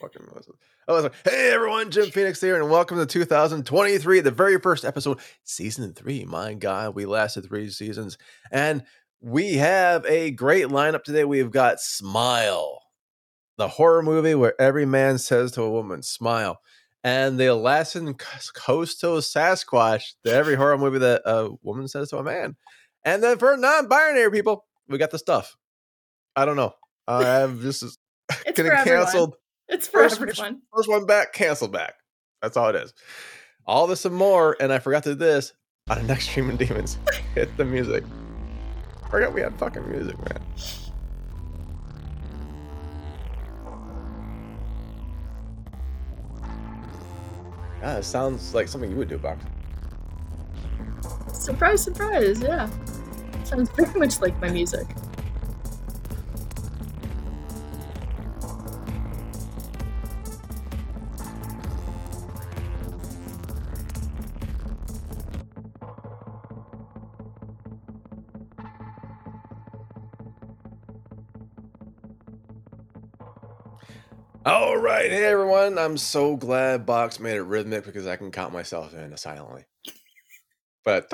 [0.00, 0.54] fucking was it?
[0.88, 4.84] I was like, hey everyone, Jim Phoenix here, and welcome to 2023, the very first
[4.84, 6.24] episode, season three.
[6.24, 8.16] My God, we lasted three seasons,
[8.50, 8.82] and
[9.20, 11.24] we have a great lineup today.
[11.24, 12.80] We've got Smile,
[13.58, 16.60] the horror movie where every man says to a woman, "Smile,"
[17.04, 18.14] and the Alaskan
[18.54, 22.56] Coastal Sasquatch, the every horror movie that a woman says to a man.
[23.04, 25.56] And then for non-binary people, we got the stuff.
[26.34, 26.72] I don't know.
[27.06, 27.98] I'm just
[28.46, 29.36] getting canceled.
[29.70, 30.62] It's for First- everyone.
[30.74, 31.94] First one back, cancel back.
[32.42, 32.92] That's all it is.
[33.66, 34.56] All this and more.
[34.60, 35.52] And I forgot to do this
[35.88, 36.98] on the next stream of demons.
[37.34, 38.04] Hit the music.
[39.10, 40.40] Forgot we had fucking music, man.
[47.82, 49.42] Yeah, it sounds like something you would do, Box.
[51.32, 52.40] Surprise, surprise.
[52.42, 52.68] Yeah.
[53.44, 54.86] Sounds very much like my music.
[74.46, 75.78] All right, hey everyone.
[75.78, 79.66] I'm so glad Box made it rhythmic because I can count myself in silently.
[80.82, 81.12] But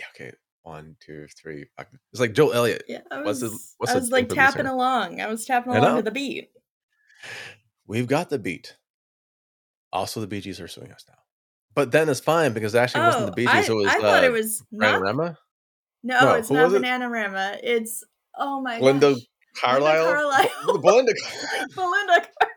[0.00, 1.66] yeah, okay, one, two, three.
[2.12, 2.84] It's like Joe Elliott.
[2.88, 3.00] Yeah.
[3.10, 5.20] I What's was, the- what's I was like tapping along.
[5.20, 6.48] I was tapping along to the beat.
[7.86, 8.76] We've got the beat.
[9.92, 11.14] Also, the Bee Gees are suing us now.
[11.74, 13.68] But then it's fine because it actually wasn't the Bee Oh, I, Gees.
[13.68, 15.02] It was I thought uh, it was not.
[15.02, 16.82] No, No, it's not was it?
[16.82, 17.58] Bananarama.
[17.62, 18.04] It's
[18.38, 19.22] oh my Linda gosh.
[19.60, 20.12] Carlisle.
[20.12, 20.78] Carlisle.
[20.80, 21.12] Belinda.
[21.74, 22.20] Belinda.
[22.20, 22.50] Car-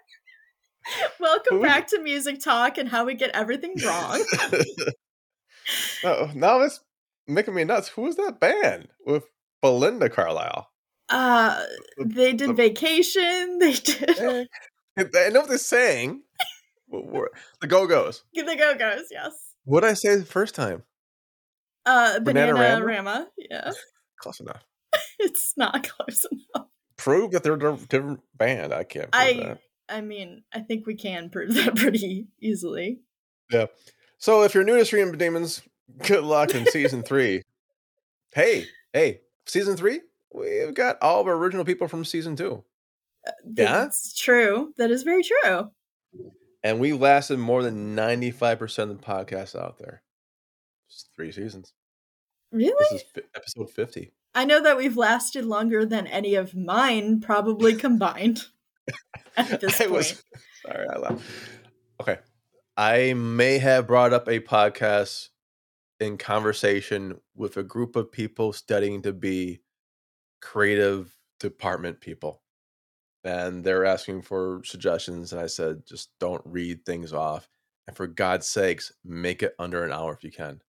[1.20, 4.24] Welcome Who- back to Music Talk and how we get everything wrong.
[6.04, 6.80] no, now it's
[7.28, 7.88] making me nuts.
[7.90, 9.26] Who was that band with
[9.62, 10.68] Belinda Carlisle?
[11.10, 11.64] Uh,
[12.00, 13.60] they did the- vacation.
[13.60, 14.48] They did
[14.98, 16.22] Eh, I know what they're saying.
[16.90, 18.24] The Go Go's.
[18.34, 19.06] the Go Go's.
[19.10, 19.32] Yes.
[19.64, 20.84] What did I say the first time?
[21.86, 22.86] Uh, Banana Bananarama?
[22.86, 23.28] Rama.
[23.38, 23.72] Yeah,
[24.20, 24.64] Close enough.
[25.18, 26.68] it's not close enough.
[27.02, 28.72] Prove that they're a different band.
[28.72, 29.58] I can't prove I, that.
[29.90, 33.00] I mean, I think we can prove that pretty easily.
[33.50, 33.66] Yeah.
[34.20, 35.64] So if you're new to Stream of Demons,
[36.04, 37.42] good luck in season three.
[38.36, 40.02] Hey, hey, season three,
[40.32, 42.64] we've got all of our original people from season two.
[43.28, 43.72] Uh, yeah?
[43.80, 44.76] That's true.
[44.78, 45.72] That is very true.
[46.64, 50.04] And we lasted more than 95% of the podcasts out there.
[50.88, 51.74] Just three seasons.
[52.52, 52.74] Really?
[52.92, 54.12] This is fi- episode 50.
[54.34, 58.42] I know that we've lasted longer than any of mine probably combined
[59.38, 59.92] at this I point.
[59.92, 60.24] was
[60.66, 61.24] sorry, I laughed.
[62.02, 62.18] Okay.
[62.78, 65.30] I may have brought up a podcast
[66.00, 69.62] in conversation with a group of people studying to be
[70.42, 72.42] creative department people.
[73.24, 75.32] And they're asking for suggestions.
[75.32, 77.48] And I said, just don't read things off.
[77.88, 80.62] And for God's sakes, make it under an hour if you can.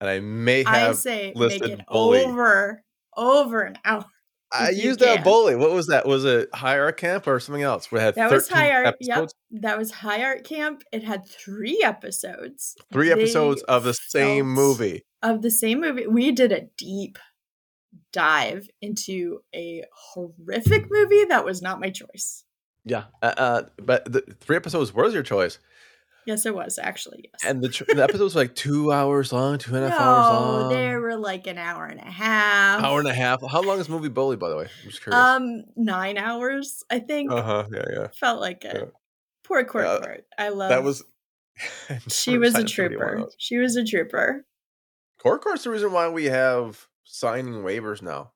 [0.00, 2.24] And I may I have say make it bully.
[2.24, 2.82] over
[3.16, 4.04] over an hour.
[4.52, 5.56] I used that bully.
[5.56, 6.06] What was that?
[6.06, 7.90] Was it High Art Camp or something else?
[7.90, 8.94] We had That was high art.
[9.00, 9.28] Yep,
[9.62, 10.82] that was high art camp.
[10.92, 12.76] It had three episodes.
[12.92, 15.02] Three episodes They of the same movie.
[15.22, 16.06] of the same movie.
[16.06, 17.18] We did a deep
[18.12, 22.44] dive into a horrific movie that was not my choice.
[22.84, 23.04] Yeah.
[23.20, 25.58] Uh, uh, but the three episodes was your choice.
[26.26, 27.30] Yes, it was actually.
[27.32, 27.44] Yes.
[27.44, 30.04] And the, tr- the episodes were like two hours long, two and a half no,
[30.04, 30.64] hours long.
[30.64, 32.82] Oh, they were like an hour and a half.
[32.82, 33.40] Hour and a half.
[33.48, 34.64] How long is movie Bully, by the way?
[34.64, 35.24] I'm just curious.
[35.24, 36.82] Um, nine hours.
[36.90, 37.64] I think uh huh.
[37.72, 38.06] Yeah, yeah.
[38.18, 38.74] felt like it.
[38.74, 38.84] yeah.
[39.44, 40.24] Poor Court Yeah, Court.
[40.36, 40.70] I love.
[40.70, 41.04] That was.
[42.08, 43.30] She was a Science City, one of trooper.
[43.38, 44.44] She was a trooper.
[45.22, 48.32] Court Court's the reason why we have signing waivers now.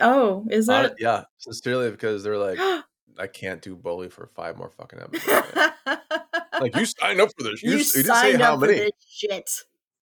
[0.00, 0.94] Oh, is that?
[0.98, 2.58] yeah, sincerely, because they're like,
[3.18, 5.48] I can't do Bully for five more fucking episodes.
[6.60, 7.62] man." like you signed up for this.
[7.62, 8.74] You, you you didn't say how many.
[8.74, 9.50] this shit.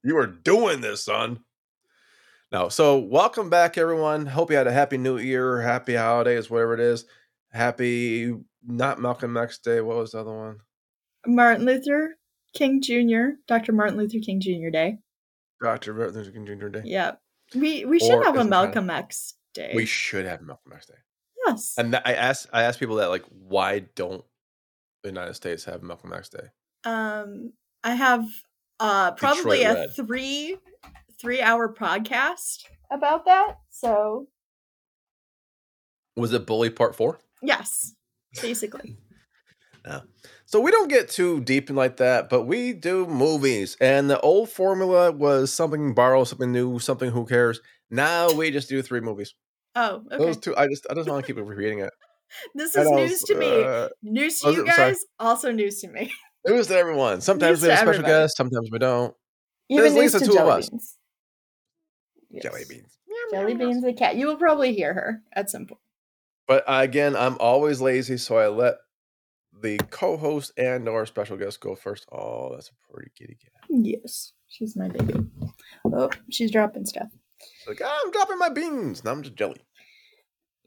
[0.03, 1.41] You are doing this, son.
[2.53, 4.27] No, so welcome back, everyone.
[4.27, 7.05] Hope you had a happy New Year, happy holidays, whatever it is.
[7.53, 8.35] Happy
[8.65, 9.81] not Malcolm X Day.
[9.81, 10.59] What was the other one?
[11.27, 12.17] Martin Luther
[12.55, 13.37] King Jr.
[13.49, 13.73] Dr.
[13.73, 14.71] Martin Luther King Jr.
[14.71, 14.99] Day.
[15.61, 15.95] Dr.
[15.95, 16.69] Martin Luther King Jr.
[16.69, 16.83] Day.
[16.85, 17.21] Yep.
[17.55, 19.73] We we should Or have a Malcolm X Day.
[19.75, 20.95] We should have Malcolm X Day.
[21.47, 21.75] yes.
[21.79, 24.25] And that- I asked, I asked people that like, why don't
[25.07, 26.49] the United States have Malcolm X Day?
[26.85, 28.25] um I have
[28.81, 29.97] uh probably Detroit a Red.
[29.97, 30.57] three
[31.21, 33.57] three hour podcast about that.
[33.71, 34.29] So
[36.17, 37.19] Was it Bully Part Four?
[37.43, 37.95] yes,
[38.41, 38.97] basically.
[39.87, 40.01] yeah.
[40.47, 43.77] So we don't get too deep in like that, but we do movies.
[43.81, 47.61] And the old formula was something borrow, something new, something who cares.
[47.91, 49.35] Now we just do three movies.
[49.75, 50.17] Oh, okay.
[50.19, 51.93] Those two, I just I just want to keep repeating it.
[52.55, 53.63] This is I news was, to me.
[53.65, 56.13] uh, News to was you it- guys, also news to me.
[56.47, 57.21] News to everyone.
[57.21, 58.23] Sometimes News we have a special everybody.
[58.23, 59.15] guest, sometimes we don't.
[59.69, 60.71] Even There's news Lisa, to two of us.
[60.71, 60.97] Beans.
[62.43, 62.99] Jelly beans.
[63.33, 64.15] Jelly Beans the cat.
[64.17, 65.81] You will probably hear her at some point.
[66.47, 68.77] But uh, again, I'm always lazy, so I let
[69.61, 72.07] the co-host and our special guest go first.
[72.13, 73.65] Oh, that's a pretty kitty cat.
[73.69, 75.15] Yes, she's my baby.
[75.85, 77.09] Oh, she's dropping stuff.
[77.41, 79.03] She's like, "Ah, I'm dropping my beans.
[79.03, 79.61] Now I'm just jelly.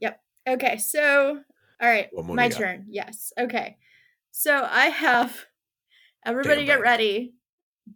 [0.02, 0.20] Yep.
[0.50, 1.40] Okay, so
[1.82, 2.86] all right, my turn.
[2.90, 3.32] Yes.
[3.38, 3.78] Okay.
[4.32, 5.46] So I have
[6.26, 7.34] everybody Damn get ready.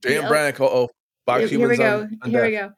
[0.02, 0.56] The- Brian.
[0.60, 0.90] Oh,
[1.26, 2.02] box here, here we go.
[2.02, 2.72] on- on here we go.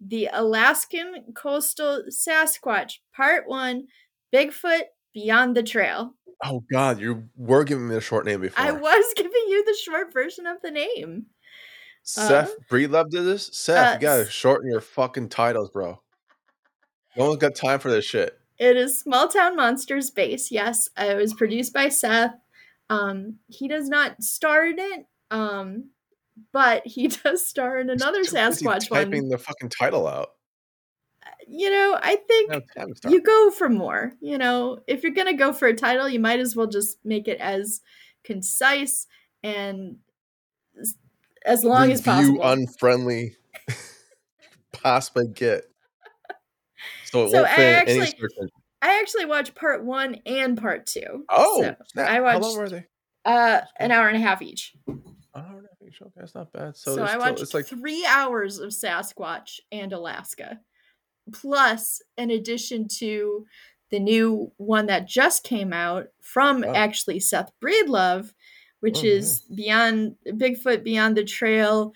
[0.00, 3.86] The Alaskan coastal Sasquatch, part one,
[4.32, 4.82] Bigfoot
[5.14, 6.14] Beyond the Trail.
[6.44, 8.62] Oh God, you were giving me the short name before.
[8.64, 11.26] I was giving you the short version of the name.
[12.02, 13.50] Seth uh, Breedlove did this.
[13.52, 16.00] Seth, uh, you gotta shorten your fucking titles, bro.
[17.16, 18.38] No one's got time for this shit.
[18.58, 20.50] It is Small Town Monsters base.
[20.50, 22.34] Yes, uh, it was produced by Seth.
[22.88, 25.90] Um, he does not star in it, um,
[26.52, 29.28] but he does star in another He's Sasquatch typing one.
[29.28, 30.30] the fucking title out.
[31.48, 33.12] You know, I think No time to start.
[33.12, 34.12] you go for more.
[34.20, 37.28] You know, if you're gonna go for a title, you might as well just make
[37.28, 37.82] it as
[38.24, 39.06] concise
[39.44, 39.96] and
[40.80, 40.96] as-
[41.44, 42.42] as long as Review possible.
[42.42, 43.36] unfriendly
[44.72, 45.64] possibly get.
[47.16, 48.50] So it So won't I fit any actually- search engine.
[48.82, 51.24] I actually watched part one and part two.
[51.30, 52.02] Oh, So.
[52.02, 52.84] I How long watched were they?
[53.24, 54.74] uh, an hour and a half each.
[54.86, 55.02] An
[55.34, 56.00] hour and a half each.
[56.02, 56.76] Okay, that's not bad.
[56.76, 60.60] So, So, I still- watched it's like three hours of Sasquatch and Alaska,
[61.32, 63.46] plus in addition to
[63.90, 66.74] the new one that just came out from Oh.
[66.74, 68.32] actually Seth Breedlove,
[68.80, 69.12] which Oh, yeah.
[69.14, 71.92] is Beyond Bigfoot Beyond the Trail,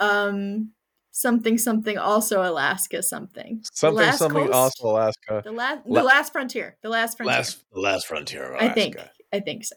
[0.00, 0.72] um,
[1.20, 4.54] something something also Alaska something something Last something Coast?
[4.54, 5.42] also Alaska.
[5.44, 8.96] the last La- the last frontier the last frontier Last the last frontier I think
[9.32, 9.76] I think so.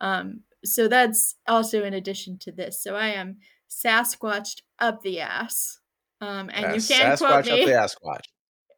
[0.00, 2.82] Um, so that's also in addition to this.
[2.82, 3.38] So I am
[3.70, 5.78] Sasquatched up the ass.
[6.20, 7.72] Um, and Yeah, you can't Sasquatch quote up the me.
[7.72, 8.24] Asquatch.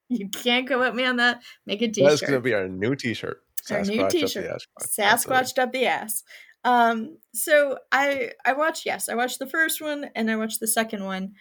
[0.08, 1.42] You can't quote me on that.
[1.66, 3.40] Make a That's gonna be our new T-shirt.
[3.70, 4.46] Our new up t-shirt.
[4.46, 5.04] Absolutely.
[5.04, 6.22] Sasquatched up the ass.
[6.64, 10.68] Um, so I I watched yes, I watched the first one and I watched the
[10.68, 11.34] second one.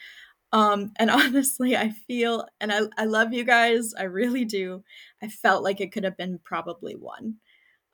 [0.54, 4.84] Um, and honestly, I feel and I I love you guys, I really do.
[5.22, 7.36] I felt like it could have been probably one.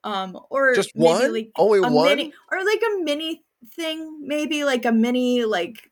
[0.04, 1.32] Um, or Just one?
[1.34, 2.10] like Only a one?
[2.10, 3.42] mini or like a mini
[3.76, 5.90] thing, maybe like a mini like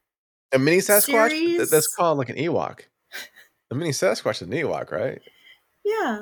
[0.51, 1.29] A mini Sasquatch?
[1.29, 2.81] Th- That's called like an Ewok.
[3.71, 5.21] A mini Sasquatch is an Ewok, right?
[5.85, 6.19] yeah,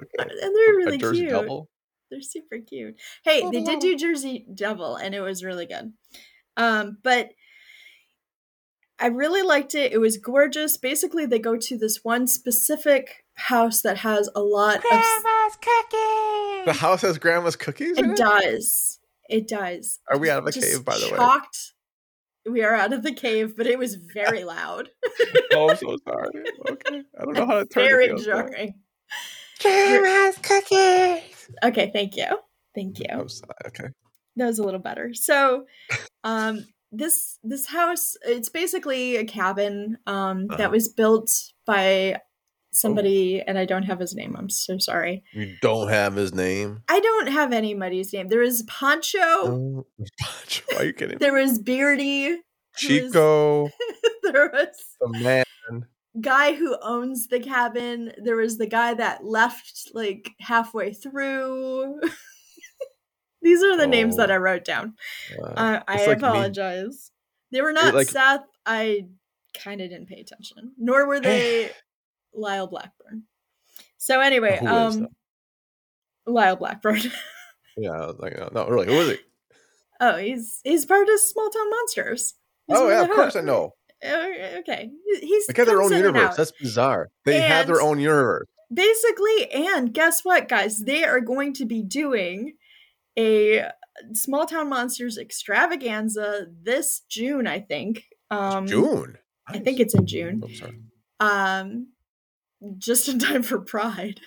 [0.00, 0.30] Okay.
[0.30, 1.30] and they're really Jersey cute.
[1.30, 1.68] Double.
[2.10, 2.94] They're super cute.
[3.24, 5.92] Hey, Oh, they they did do Jersey Devil, and it was really good.
[6.56, 7.30] Um, but
[8.98, 9.92] I really liked it.
[9.92, 10.76] It was gorgeous.
[10.76, 14.82] Basically, they go to this one specific house that has a lot of.
[14.82, 16.64] Grandma's cookies.
[16.66, 17.98] The house has grandma's cookies.
[17.98, 18.16] in It it?
[18.16, 18.98] does.
[19.28, 19.98] It does.
[20.10, 21.16] Are we out of a Just cave, by the way?
[21.16, 21.72] shocked.
[22.48, 24.90] We are out of the cave, but it was very loud.
[25.54, 26.44] oh, I'm so sorry.
[26.70, 28.16] Okay, I don't know how to turn very it.
[28.16, 28.24] down.
[28.24, 28.74] jarring.
[29.60, 31.50] Grandma's cookies.
[31.64, 32.26] Okay, thank you.
[32.74, 33.06] Thank you.
[33.10, 33.26] I'm.
[33.66, 33.88] Okay.
[34.36, 35.66] that was a little better so
[36.24, 40.56] um this this house it's basically a cabin um Uh-huh.
[40.58, 41.30] that was built
[41.66, 42.20] by
[42.74, 46.82] somebody and i don't have his name i'm so sorry You don't have his name.
[46.88, 49.86] i don't have anybody's name there was poncho Oh,
[50.78, 51.16] Are you kidding?
[51.16, 51.18] me?
[51.20, 52.40] there was beardy
[52.76, 53.68] Chico,
[54.22, 55.86] there was the man.
[56.20, 62.00] guy who owns the cabin there was the guy that left like halfway through
[63.42, 64.34] these are the names that Oh.
[64.34, 64.94] i wrote down
[65.38, 66.28] Uh, Uh, I like me.
[66.28, 67.10] apologize.
[67.50, 68.44] They were not like- Seth.
[68.64, 69.06] I
[69.62, 71.70] kind of didn't pay attention, nor were they
[72.32, 73.24] Lyle Blackburn.
[73.98, 75.08] So anyway, Who um,
[76.26, 77.00] Lyle Blackburn.
[77.74, 79.18] Yeah, like, uh, no, really, who is he?
[79.98, 82.34] oh, he's he's part of Small Town Monsters.
[82.66, 83.72] He's oh yeah, of course I know.
[84.04, 84.08] Uh,
[84.58, 84.90] Okay,
[85.22, 86.36] he's They got their own universe.
[86.36, 87.08] That's bizarre.
[87.24, 88.46] They have their own universe.
[88.72, 92.56] basically and guess what guys they are going to be doing
[93.18, 93.66] a
[94.14, 99.18] small town monsters extravaganza this june i think um June.
[99.48, 100.78] i think it's in june sorry.
[101.20, 101.88] um
[102.78, 104.20] just in time for pride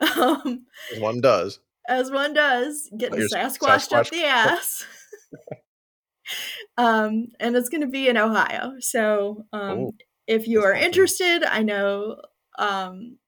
[0.16, 1.60] um as One does.
[1.88, 4.84] as one does getting sasquatched up the ass
[6.78, 9.94] um and it's going to be in ohio so um Oh,
[10.26, 10.84] if you are awesome.
[10.86, 12.16] interested i know
[12.58, 13.18] um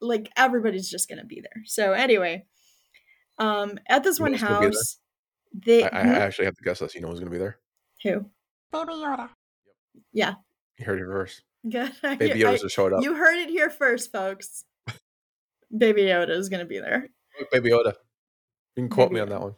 [0.00, 2.44] like everybody's just going to be there so anyway
[3.38, 4.70] um at this You one know who's gonna be there?
[4.72, 4.98] house
[5.52, 6.08] they I, I Hmm?
[6.14, 6.94] actually have to guess this.
[6.94, 7.58] You know who's going to be there?
[8.02, 8.26] who
[8.72, 9.30] Baby Yoda.
[10.12, 10.34] yeah
[10.78, 11.42] You heard it first.
[11.68, 13.02] good Baby I- Yoda's just showed up.
[13.02, 14.64] you heard it here first folks
[15.76, 17.08] baby yoda is going to be there
[17.52, 17.92] Baby Yoda.
[18.76, 19.54] You can quote Baby me on that one.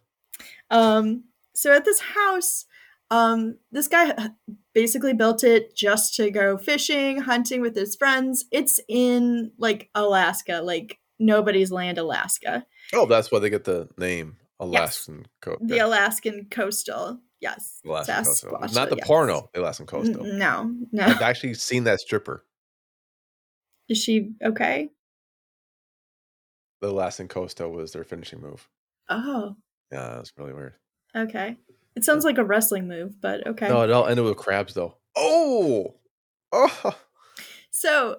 [0.71, 2.65] Um, so at this house,
[3.11, 4.31] um, this guy
[4.75, 8.45] basically built it just to go fishing, hunting with his friends.
[8.51, 14.37] It's in like Alaska, like nobody's land, Alaska, Oh, that's why they get the name
[14.61, 15.61] Alaskan Coast.
[15.67, 17.21] the Alaskan coastal.
[17.41, 18.51] Yes, Alaskan Coastal.
[18.73, 19.07] Not the yes.
[19.07, 20.25] porno, the Alaskan Coastal.
[20.25, 21.05] No, no.
[21.05, 22.45] I've actually seen that stripper,
[23.89, 24.91] Is she okay?
[26.81, 28.69] the Alaskan Coastal was their finishing move.
[29.09, 29.57] Oh,
[29.93, 30.75] Yeah, that's really weird.
[31.17, 31.57] okay.
[31.97, 33.69] It sounds like a wrestling move, but okay.
[33.69, 34.97] No, it all ended with crabs though.
[35.17, 35.95] Oh,
[36.53, 36.97] oh,
[37.71, 38.17] so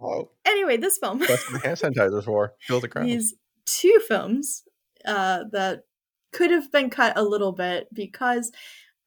[0.00, 0.30] oh.
[0.46, 1.18] anyway, this film.
[1.20, 2.52] That's what the hand sanitizer for.
[2.60, 3.06] Fill the crabs.
[3.08, 3.34] these
[3.66, 4.64] two films
[5.04, 5.84] uh, that
[6.32, 8.50] could have been cut a little bit because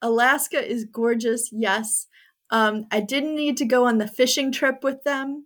[0.01, 1.49] Alaska is gorgeous.
[1.51, 2.07] Yes,
[2.49, 5.45] um, I didn't need to go on the fishing trip with them.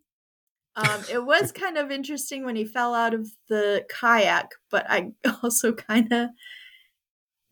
[0.75, 5.11] Um, it was kind of interesting when he fell out of the kayak, but I
[5.43, 6.29] also kind of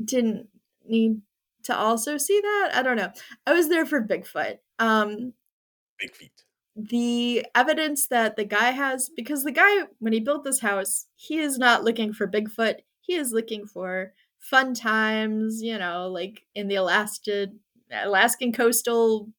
[0.03, 0.47] didn't
[0.85, 1.21] need
[1.63, 2.71] to also see that.
[2.73, 3.11] I don't know.
[3.45, 4.57] I was there for Bigfoot.
[4.77, 5.33] Um,
[5.99, 6.31] Big feet.
[6.89, 11.39] The evidence that the guy has because the guy when he built this house he
[11.39, 16.67] is not looking for bigfoot he is looking for fun times you know like in
[16.67, 17.59] the alaskan
[17.91, 19.29] alaskan coastal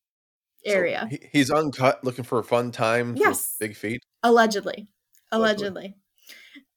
[0.66, 3.14] So area he, he's uncut, looking for a fun time.
[3.16, 3.56] Yes.
[3.58, 4.02] With big feet.
[4.22, 4.88] allegedly
[5.32, 5.66] Allegedly.
[5.66, 5.94] allegedly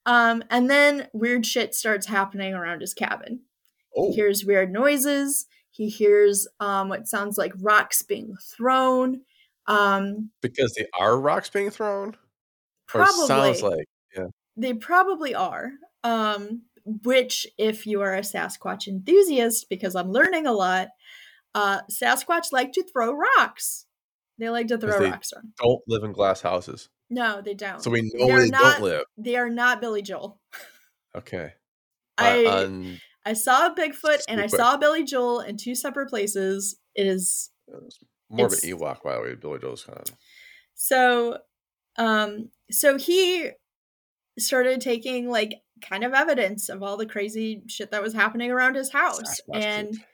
[0.06, 3.42] um and then weird shit starts happening around his cabin
[3.96, 9.22] Oh, he hears weird noises he hears um what sounds like rocks being thrown
[9.68, 12.16] um because they are rocks being thrown.
[12.88, 13.86] Probably it sounds like.
[14.16, 14.26] Yeah.
[14.58, 15.72] They probably are.
[16.04, 20.90] Um, which, if you are a Sasquatch enthusiast, because I'm learning a lot,
[21.56, 23.86] uh, Sasquatch like to throw rocks.
[24.38, 25.54] They like to throw they- rocks around.
[25.62, 26.90] Don't live in glass houses.
[27.10, 27.82] No, they don't.
[27.82, 29.04] So we know They're they not- don't live.
[29.18, 30.40] They are not Billy Joel.
[31.16, 31.54] Okay.
[32.18, 36.10] I Uh, un- I saw a Bigfoot and I saw Billy Joel in two separate
[36.10, 36.76] places.
[36.96, 37.50] It is
[38.34, 39.36] it's more of an It's- Ewok, by the way.
[39.36, 40.16] Billy Joel's kind of.
[40.74, 41.38] so
[41.98, 43.52] um so he
[44.40, 45.54] started taking like
[45.88, 49.64] kind of evidence of all the crazy shit that was happening around his house Sasquatch
[49.64, 50.06] and feet.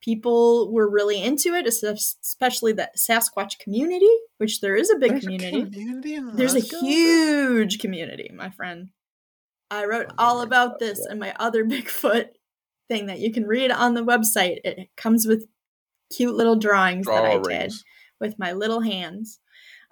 [0.00, 4.08] people were really into it especially the sasquatch community
[4.38, 8.88] which there is a big There's community community in there's a huge community my friend
[9.70, 11.12] i wrote all about this yeah.
[11.12, 12.28] in my other bigfoot
[12.88, 15.46] thing that you can read on the website it comes with
[16.10, 17.72] cute little drawings that i did
[18.20, 19.40] with my little hands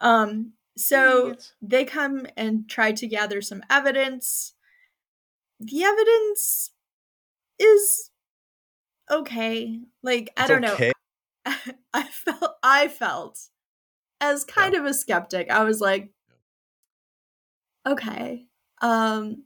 [0.01, 1.55] um so Idiots.
[1.63, 4.53] they come and try to gather some evidence.
[5.59, 6.71] The evidence
[7.59, 8.11] is
[9.11, 9.81] okay.
[10.03, 10.93] Like I It's don't okay.
[11.47, 11.55] know.
[11.95, 13.39] I felt I felt
[14.21, 15.51] as kind of a skeptic.
[15.51, 16.11] I was like
[17.87, 18.45] okay.
[18.83, 19.45] Um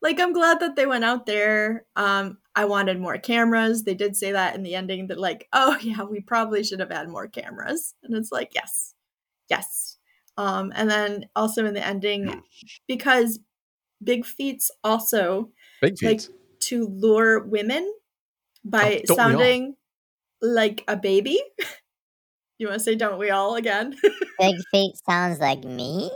[0.00, 1.84] like I'm glad that they went out there.
[1.96, 3.82] Um I wanted more cameras.
[3.84, 6.90] They did say that in the ending that like, oh yeah, we probably should have
[6.90, 7.94] had more cameras.
[8.02, 8.94] And it's like, yes.
[9.48, 9.98] Yes.
[10.36, 12.42] Um and then also in the ending
[12.88, 13.38] because
[14.02, 16.22] Big Feet's also Big like
[16.60, 17.92] to lure women
[18.64, 19.38] by Oh, don't we all?
[19.38, 19.76] sounding
[20.42, 21.40] like a baby.
[22.58, 23.96] you want to say don't we all again?
[24.38, 26.10] Big feet sounds like me?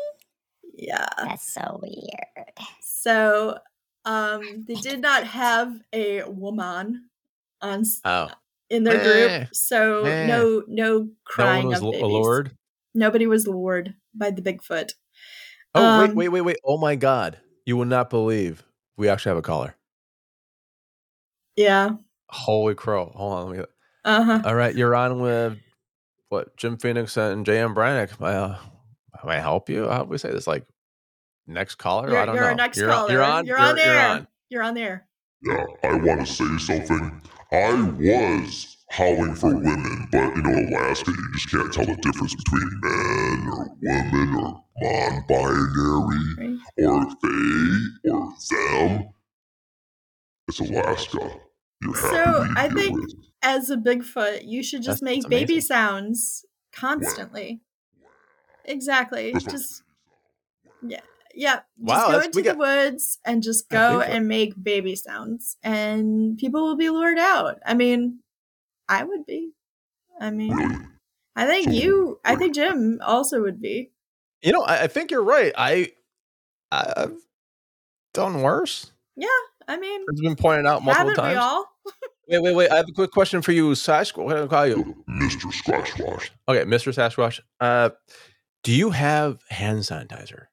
[0.74, 1.06] yeah.
[1.18, 2.52] That's so weird.
[2.80, 3.58] So
[4.08, 7.08] um they did not have a woman
[7.60, 8.28] on oh.
[8.70, 9.48] in their Eh, group.
[9.54, 10.26] So eh.
[10.26, 12.02] no no No one crying was of babies.
[12.02, 12.50] allured.
[12.94, 14.92] Nobody was lured by the Bigfoot.
[15.74, 16.56] Oh Um, wait, wait, wait, wait!
[16.64, 17.38] Oh my God!
[17.66, 18.64] You will not believe
[18.96, 19.76] we actually have a caller.
[21.56, 21.90] Yeah.
[22.30, 23.12] Holy crow!
[23.14, 23.64] Hold on, let me.
[24.04, 24.42] Uh-huh.
[24.44, 25.58] All right, you're on with
[26.30, 27.74] what Jim Phoenix and J.M.
[27.74, 28.10] Brannick.
[28.20, 28.56] Uh,
[29.26, 29.88] may I help you?
[29.88, 30.46] How do we say this?
[30.46, 30.64] Like
[31.48, 32.08] next caller?
[32.10, 32.50] You're, I don't you're know.
[32.50, 33.12] our next you're, caller.
[33.12, 33.46] You're on.
[33.46, 34.08] You're on you're, there.
[34.08, 34.26] on.
[34.50, 35.06] You're on there.
[35.42, 37.22] Yeah, I want to say something.
[37.52, 42.34] I was howling for women, but you know, Alaska, you just can't tell the difference
[42.34, 46.58] between men or women or non-binary Right.
[46.86, 49.08] or they or them.
[50.48, 51.30] It's Alaska.
[51.82, 52.10] You're So,
[52.44, 53.14] to I think- with.
[53.40, 57.60] As a Bigfoot, you should just That's- make that's baby sounds constantly.
[58.64, 59.30] Exactly.
[59.32, 59.82] That's Just
[60.82, 61.00] yeah.
[61.34, 64.08] Yeah, just Wow, go into we the woods and just go Bigfoot.
[64.08, 67.58] and make baby sounds, and people will be lured out.
[67.64, 68.20] I mean,
[68.88, 69.52] I would be.
[70.20, 70.88] I mean.
[71.36, 72.18] I think you.
[72.24, 73.92] I think Jim also would be.
[74.42, 75.52] You know, I, I think you're right.
[75.56, 75.92] I
[76.72, 77.16] I've
[78.14, 78.90] done worse.
[79.16, 79.28] Yeah.
[79.68, 81.38] I mean, It's been pointed out multiple haven't we times.
[81.38, 81.66] all?
[82.28, 82.70] Wait, wait, wait!
[82.70, 84.24] I have a quick question for you, Sasquatch.
[84.24, 85.04] What do I call you?
[85.08, 85.52] Mr.
[85.52, 86.30] Squashwash.
[86.48, 86.92] Okay, Mr.
[86.92, 87.40] Sasquatch.
[87.60, 87.90] Uh,
[88.64, 90.46] do you have hand sanitizer?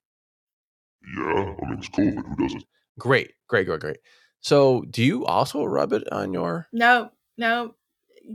[1.17, 1.23] Yeah,
[1.61, 2.63] I mean, it's cool, but who doesn't?
[2.99, 3.97] Great, great, great, great.
[4.41, 7.75] So, do you also rub it on your No, no.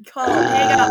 [0.06, 0.26] Call.
[0.28, 0.90] Hang up.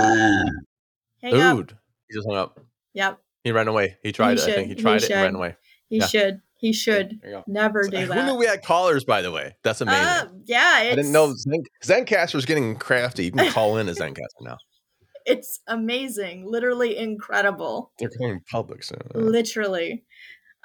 [1.22, 1.58] Hang up.
[1.58, 1.78] dude?
[2.10, 2.60] He just hung up.
[2.94, 3.20] Yep.
[3.44, 3.98] He ran away.
[4.04, 4.44] He tried it.
[4.44, 5.56] I think he He tried it and ran away.
[5.90, 6.08] He Yeah.
[6.08, 6.42] should.
[6.58, 7.44] He should There you go.
[7.48, 8.26] never So, do Who that.
[8.26, 9.06] knew we had callers?
[9.06, 10.04] By the way, that's amazing.
[10.04, 13.24] Uh, yeah, it's, I didn't know Zen- Zencastr's getting crafty.
[13.26, 14.58] You can call in a Zencaster now.
[15.26, 19.00] it's amazing, literally incredible, They're going public soon.
[19.14, 20.04] Literally.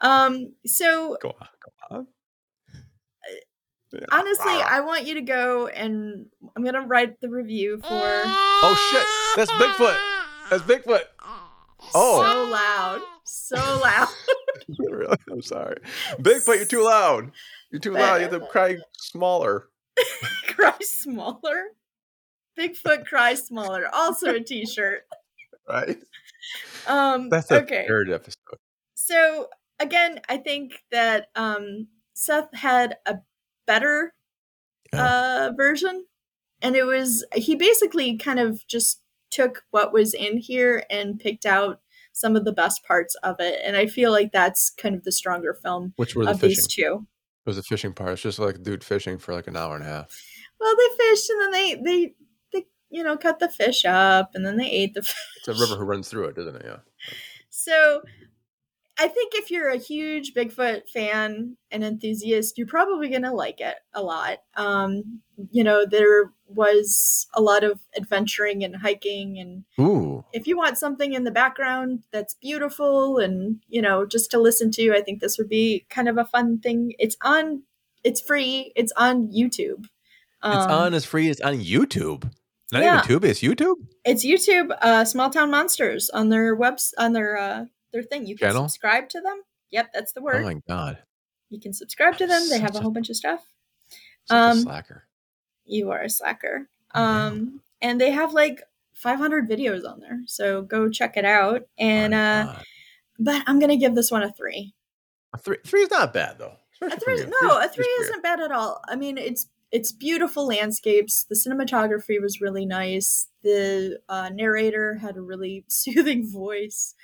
[0.00, 1.48] Um, so Go on.
[1.62, 2.06] Go on.
[3.92, 4.00] Yeah.
[4.10, 4.68] honestly, Ah.
[4.70, 9.06] I want you to go and I'm gonna write the review for Oh shit!
[9.36, 9.96] That's Bigfoot.
[10.50, 11.04] That's Bigfoot.
[11.94, 12.22] Oh.
[12.22, 14.08] so loud, so loud.
[14.90, 15.16] really?
[15.30, 15.76] I'm sorry.
[16.20, 17.30] Bigfoot, you're too loud.
[17.70, 18.16] You're too loud.
[18.16, 19.68] You have to cry smaller.
[20.48, 21.66] cry smaller.
[22.58, 23.88] Bigfoot cry smaller.
[23.92, 25.02] Also a t-shirt.
[25.68, 25.98] Right?
[26.88, 27.84] Um That's a okay.
[27.86, 28.58] third episode.
[28.96, 29.48] So
[29.80, 33.16] again, I think that um Seth had a
[33.66, 34.14] better
[34.92, 36.04] uh version.
[36.62, 39.00] And it was he basically kind of just
[39.30, 41.80] took what was in here and picked out
[42.12, 43.60] some of the best parts of it.
[43.64, 46.50] And I feel like that's kind of the stronger film Which were the of fishing?
[46.54, 47.06] these two.
[47.44, 48.12] It was the fishing part.
[48.12, 50.16] It's just like dude fishing for like an hour and a half.
[50.60, 52.14] Well, they fished and then they they
[52.52, 55.16] they you know cut the fish up and then they ate the fish.
[55.46, 56.62] It's a river who runs through it, doesn't it?
[56.64, 56.76] Yeah.
[57.50, 58.02] So
[58.98, 63.60] I think if you're a huge Bigfoot fan and enthusiast, you're probably going to like
[63.60, 64.38] it a lot.
[64.56, 65.20] Um,
[65.50, 70.24] you know, there was a lot of adventuring and hiking and Ooh.
[70.32, 74.70] if you want something in the background that's beautiful and, you know, just to listen
[74.72, 76.92] to, I think this would be kind of a fun thing.
[76.98, 77.64] It's on
[78.04, 78.72] it's free.
[78.76, 79.86] It's on YouTube.
[80.44, 82.30] It's Um, on as free as on YouTube.
[82.70, 83.02] Not yeah.
[83.04, 83.76] even Tubi, it's YouTube.
[84.04, 88.26] It's YouTube, uh, Small Town Monsters on their webs on their uh their thing.
[88.26, 88.68] You can Channel?
[88.68, 89.40] subscribe to them.
[89.70, 90.42] Yep, that's the word.
[90.42, 90.98] Oh my god.
[91.48, 92.48] you can subscribe to them.
[92.50, 93.40] They have a a- whole bunch of stuff.
[94.30, 95.06] Um, slacker.
[95.64, 96.68] You are a slacker.
[96.94, 97.02] Oh.
[97.02, 98.62] Um, and they have like
[98.94, 101.62] 500 videos on there, so go check it out.
[101.78, 102.64] And uh, God.
[103.18, 104.74] but I'm gonna give this one a three.
[105.34, 106.56] A three three is not bad though.
[106.82, 108.80] A three, no, Three's- a three isn't bad at all.
[108.88, 111.24] I mean, it's it's beautiful landscapes.
[111.24, 113.26] The cinematography was really nice.
[113.42, 116.94] The uh, narrator had a really soothing voice.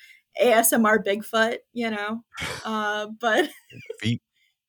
[0.42, 2.22] ASMR Bigfoot, you know,
[2.64, 3.48] uh, but
[4.00, 4.22] Feet.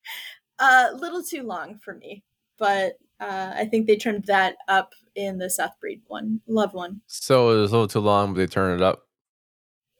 [0.59, 2.23] a little too long for me.
[2.57, 6.41] But uh, I think they trimmed that up in the Seth Breed one.
[6.47, 7.01] Love one.
[7.07, 9.07] So it was a little too long, but they turned it up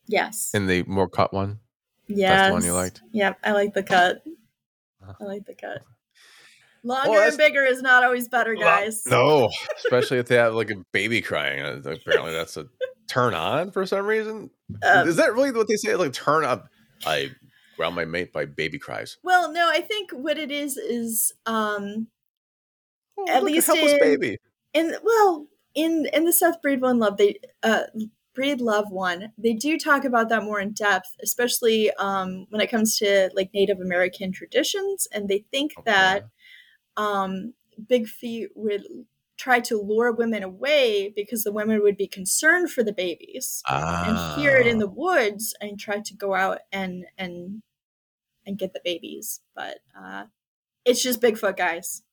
[0.08, 0.52] Yes.
[0.54, 1.60] in the more cut one.
[2.08, 2.50] yes.
[2.50, 3.02] the one you liked?
[3.12, 4.22] Yep, I like the cut.
[5.02, 5.14] Uh-huh.
[5.22, 5.82] I like the cut.
[6.84, 9.04] Longer that's- and bigger is not always better, guys.
[9.08, 11.62] No, especially if they have like a baby crying.
[11.62, 12.66] Uh, Apparently, that's a
[13.12, 14.50] turn on for some reason.
[14.82, 15.96] Uh, Is that really what they say?
[15.96, 16.70] Like turn up?
[17.06, 17.32] I
[17.78, 19.18] ground my mate by baby cries.
[19.24, 22.08] Well, no, I think what it is is um
[23.18, 24.38] Oh, At a least helpless in- baby.
[24.74, 27.84] in well in in the Seth Breed one love they uh
[28.34, 32.72] Breed Love one they do talk about that more in depth, especially um when it
[32.72, 36.24] comes to like Native American traditions, and they think that
[36.98, 37.54] um
[37.88, 38.84] Big Feet would
[39.42, 44.16] try to lure women away because the women would be concerned for the babies and
[44.40, 44.94] hear it in the Ah.
[45.04, 47.64] woods and try to go out and and
[48.46, 50.24] and get the babies but uh
[50.86, 52.04] it's just bigfoot guys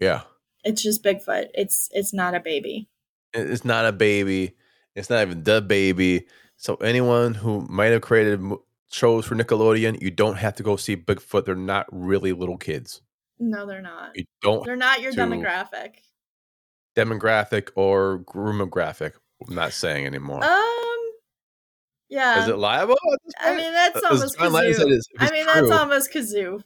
[0.00, 0.22] yeah.
[0.64, 2.88] it's just bigfoot it's it's not a baby
[3.34, 4.56] It's not a baby.
[4.96, 6.26] It's not even the baby.
[6.56, 8.40] So anyone who might have created
[8.90, 11.44] shows for Nickelodeon, you don't have to go see Bigfoot.
[11.44, 13.02] They're not really little kids.
[13.38, 15.90] no they're not You don't they're not your to- demographic
[16.96, 19.12] demographic or groomographic.
[19.46, 20.42] I'm not saying anymore.
[20.42, 20.98] um
[22.08, 22.96] yeah Is it liable?
[23.40, 26.62] i mean that's almost John Lennon said, kazoo i mean that's almost kazoo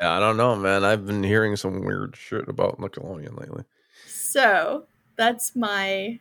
[0.00, 0.84] Yeah, I don't know, man.
[0.84, 3.64] I've been hearing some weird shit about Nickelodeon lately.
[4.06, 4.84] so
[5.16, 6.20] that's my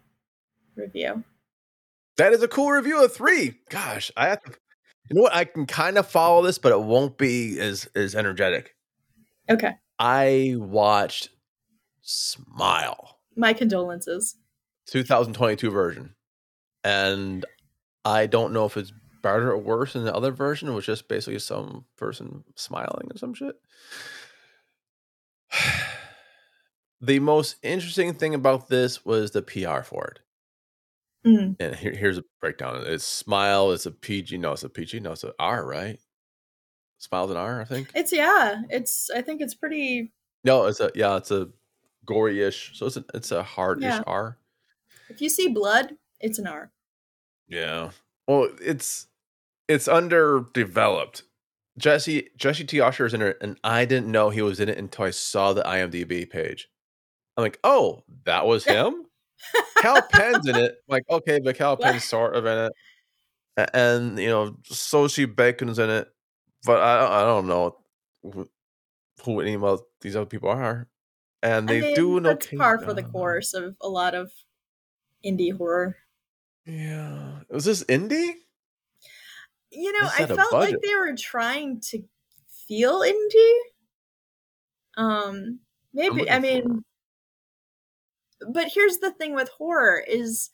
[0.78, 1.24] review
[2.18, 3.56] That is a cool review of three.
[3.70, 4.52] Gosh, I have to.
[5.10, 5.36] You know what?
[5.36, 8.74] I can kind of follow this, but it won't be as as energetic.
[9.52, 11.30] okay I watched
[12.02, 14.36] Smile, my condolences
[14.88, 16.16] 2022 version,
[16.84, 17.46] and
[18.04, 20.70] I don't know if it's better or worse than the other version.
[20.70, 23.56] It was just basically some person smiling or some shit.
[27.02, 30.20] the most interesting thing about this was the PR for it.
[31.28, 31.56] Mm.
[31.60, 32.84] And here, here's a breakdown.
[32.86, 33.72] It's smile.
[33.72, 34.38] It's a PG.
[34.38, 35.00] No, it's a PG.
[35.00, 35.98] No, it's an R, right?
[37.00, 37.90] Smile's an R, I think.
[37.94, 41.18] it's yeah it's i think it's pretty No, it's a yeah.
[41.18, 41.50] It's a
[42.06, 42.78] gory-ish.
[42.78, 44.04] So it's a it's a hard-ish Yeah.
[44.08, 44.38] R.
[45.10, 46.72] if you see blood it's an r
[47.48, 47.92] Yeah.
[48.28, 49.08] Well, it's
[49.68, 51.24] it's underdeveloped.
[51.78, 52.80] Jesse Jesse T.
[52.82, 55.54] Usher is in it, and I didn't know he was in it until I saw
[55.54, 56.70] the IMDb page.
[57.38, 59.06] I'm like, oh, that was him.
[59.80, 60.72] Kal Penn's in it.
[60.72, 62.58] I'm like, okay, but Kal Penn's sort of in
[63.58, 66.08] it, and you know, Sosie Bacon's in it,
[66.66, 67.78] but I I don't know
[68.24, 68.50] who,
[69.24, 70.88] who any of these other people are,
[71.42, 74.16] and they I mean, do an that's okay par for the course of a lot
[74.16, 74.32] of
[75.26, 75.98] indie horror.
[76.66, 78.34] Yeah, was this indie?
[79.72, 82.04] You know, I felt like they were trying to
[82.68, 83.60] feel indie.
[84.98, 85.60] Um,
[85.94, 86.84] maybe I mean,
[88.50, 90.50] but here's the thing with horror is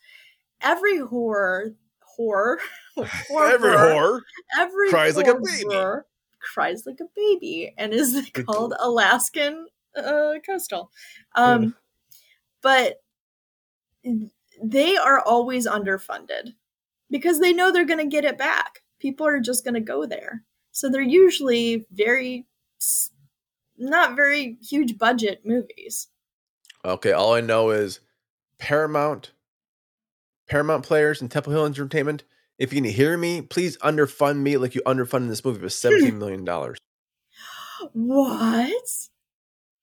[0.62, 2.60] every horror horror
[2.96, 4.22] horror Every horror.
[4.58, 6.02] every cries like a baby.
[6.40, 10.92] cries like a baby and is called Alaskan uh, coastal.
[11.36, 11.76] Um,
[12.62, 13.02] but
[14.62, 16.54] they are always underfunded
[17.10, 18.84] because they know they're going to get it back.
[19.00, 20.44] People are just going to go there.
[20.72, 22.46] So they're usually very
[23.78, 26.08] not very huge budget movies.
[26.86, 28.00] Okay, all I know is
[28.58, 29.32] Paramount,
[30.48, 32.24] Paramount players and Temple Hill Entertainment.
[32.58, 36.20] If you can hear me, please underfund me like you underfunded this movie with seventeen
[36.20, 36.78] million dollars.
[37.94, 39.10] What?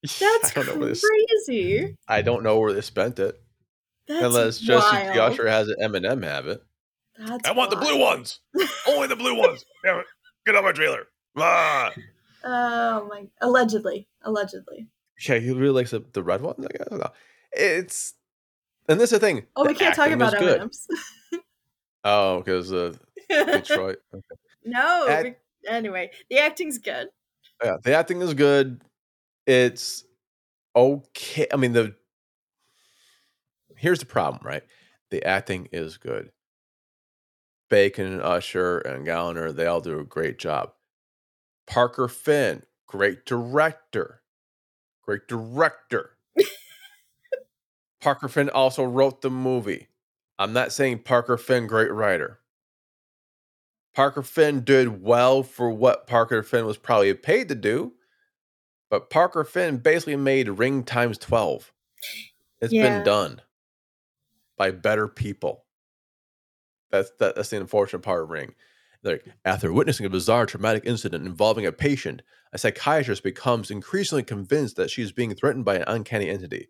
[0.20, 1.04] That's I don't know where this.
[1.04, 1.96] crazy.
[2.06, 3.40] I don't know where they spent it,
[4.06, 5.12] That's unless Jesse wild.
[5.14, 5.18] T.
[5.18, 5.76] Usher has it.
[5.82, 6.62] Eminem have it.
[7.18, 8.40] That's I want the blue ones.
[8.86, 9.64] Only the blue ones.
[9.84, 10.06] Damn it.
[10.46, 11.06] Get on my trailer.
[11.36, 11.92] Ah.
[12.44, 13.24] Oh my!
[13.40, 14.86] Allegedly, allegedly.
[15.28, 16.64] Yeah, he really likes the, the red ones.
[16.64, 16.86] I guess.
[16.86, 17.10] I don't know.
[17.52, 18.14] It's
[18.88, 19.46] and this is the thing.
[19.56, 20.88] Oh, we can't talk about is
[22.04, 22.94] Oh, because uh,
[23.28, 23.98] Detroit.
[24.14, 24.22] Okay.
[24.64, 25.08] no.
[25.08, 25.24] Act-
[25.64, 27.08] we- anyway, the acting's good.
[27.62, 28.80] yeah, the acting is good.
[29.48, 30.04] It's
[30.76, 31.46] okay.
[31.50, 31.94] I mean, the
[33.76, 34.62] here's the problem, right?
[35.10, 36.32] The acting is good.
[37.70, 40.72] Bacon and Usher and Gallagher, they all do a great job.
[41.66, 44.20] Parker Finn, great director.
[45.02, 46.18] Great director.
[48.02, 49.88] Parker Finn also wrote the movie.
[50.38, 52.40] I'm not saying Parker Finn, great writer.
[53.94, 57.94] Parker Finn did well for what Parker Finn was probably paid to do,
[58.90, 61.72] but Parker Finn basically made Ring times 12.
[62.60, 62.82] It's Yeah.
[62.88, 63.42] been done
[64.56, 65.64] by better people.
[66.90, 68.54] That's that, that's the unfortunate part of Ring.
[69.02, 72.22] Like after witnessing a bizarre traumatic incident involving a patient,
[72.52, 76.68] a psychiatrist becomes increasingly convinced that she is being threatened by an uncanny entity.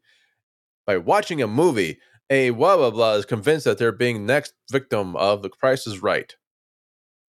[0.87, 2.00] By watching a movie,
[2.31, 6.02] a blah blah blah is convinced that they're being next victim of the Price is
[6.02, 6.35] Right.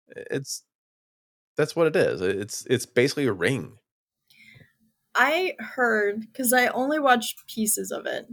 [0.09, 0.63] It's
[1.57, 2.21] that's what it is.
[2.23, 3.79] It's it's basically a ring.
[5.17, 8.27] I heard because I only watched pieces of it,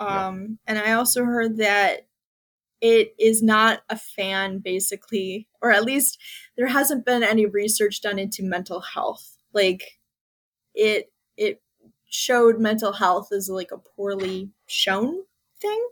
[0.00, 0.26] Yeah.
[0.28, 2.06] um, and I also heard that
[2.82, 6.18] it is not a fan, basically, or at least
[6.56, 9.36] there hasn't been any research done into mental health.
[9.54, 9.98] Like
[10.74, 11.62] it, it
[12.08, 15.22] showed mental health as like a poorly shown
[15.60, 15.88] thing.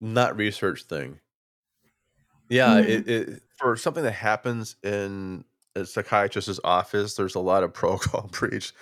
[0.00, 1.18] not research thing.
[2.48, 2.88] Yeah, Mhm.
[2.88, 8.28] it, it for something that happens in a psychiatrist's office, there's a lot of protocol
[8.32, 8.72] breach,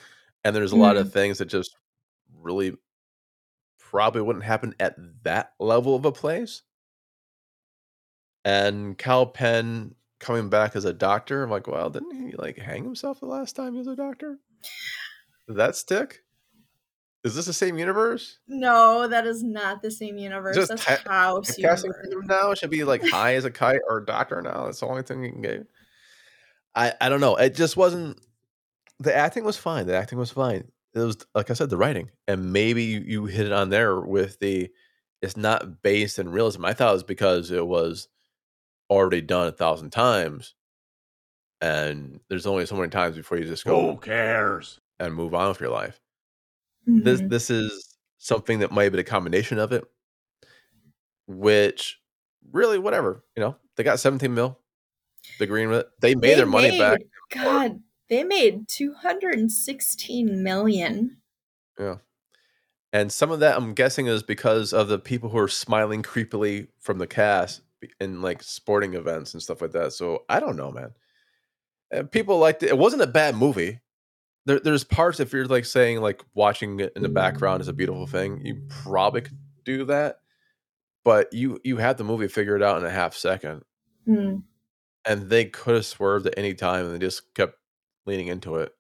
[0.45, 1.13] and there's a lot of mm.
[1.13, 1.75] things that just
[2.41, 2.77] really
[3.79, 6.63] probably wouldn't happen at that level of a place.
[8.45, 12.85] And Kal Penn coming back as a doctor, I'm like, well, didn't he like hang
[12.85, 14.39] himself the last time he was a doctor?
[15.47, 16.21] Did that stick?
[17.25, 18.39] Is this the same universe?
[18.47, 20.57] No, that is not the same universe.
[20.57, 22.13] Just That's ca- House casting universe.
[22.13, 24.67] him now should be like high as a kite or a doctor now.
[24.67, 25.67] That's the only thing you can get.
[26.75, 27.37] I I don't know.
[27.37, 28.21] It just wasn't.
[29.05, 29.87] The acting was fine.
[29.87, 30.71] The acting was fine.
[30.95, 34.01] It was like I said, the writing, and maybe you, you hit it on there
[34.01, 34.71] with the.
[35.23, 36.65] It's not based in realism.
[36.65, 38.09] I thought it was because it was
[38.91, 40.55] already done a thousand times,
[41.61, 44.81] and there's only so many times before you just go Who cares?
[45.01, 46.01] and move on with your life
[46.87, 47.31] this Mhm.
[47.31, 49.85] this is something that might be a combination of it
[51.27, 51.99] which
[52.53, 54.59] really whatever you know they got 17 mil
[55.39, 55.69] the green
[56.01, 61.17] they made They their money back God, they made 216 million.
[61.79, 61.97] Yeah.
[62.93, 66.69] and some of that i'm guessing is because of the people who are smiling creepily
[66.79, 67.63] from the cast
[68.01, 70.93] in like sporting events and stuff like that so i don't know man
[71.93, 73.81] Uh, people liked it it wasn't a bad movie
[74.47, 77.73] there, there's parts if you're like saying like watching it in the background is a
[77.73, 80.21] beautiful thing you probably could do that
[81.05, 83.63] but you you had the movie figured out in a half second
[84.07, 84.37] Hmm.
[85.05, 87.59] and they could have swerved at any time and they just kept
[88.07, 88.73] leaning into it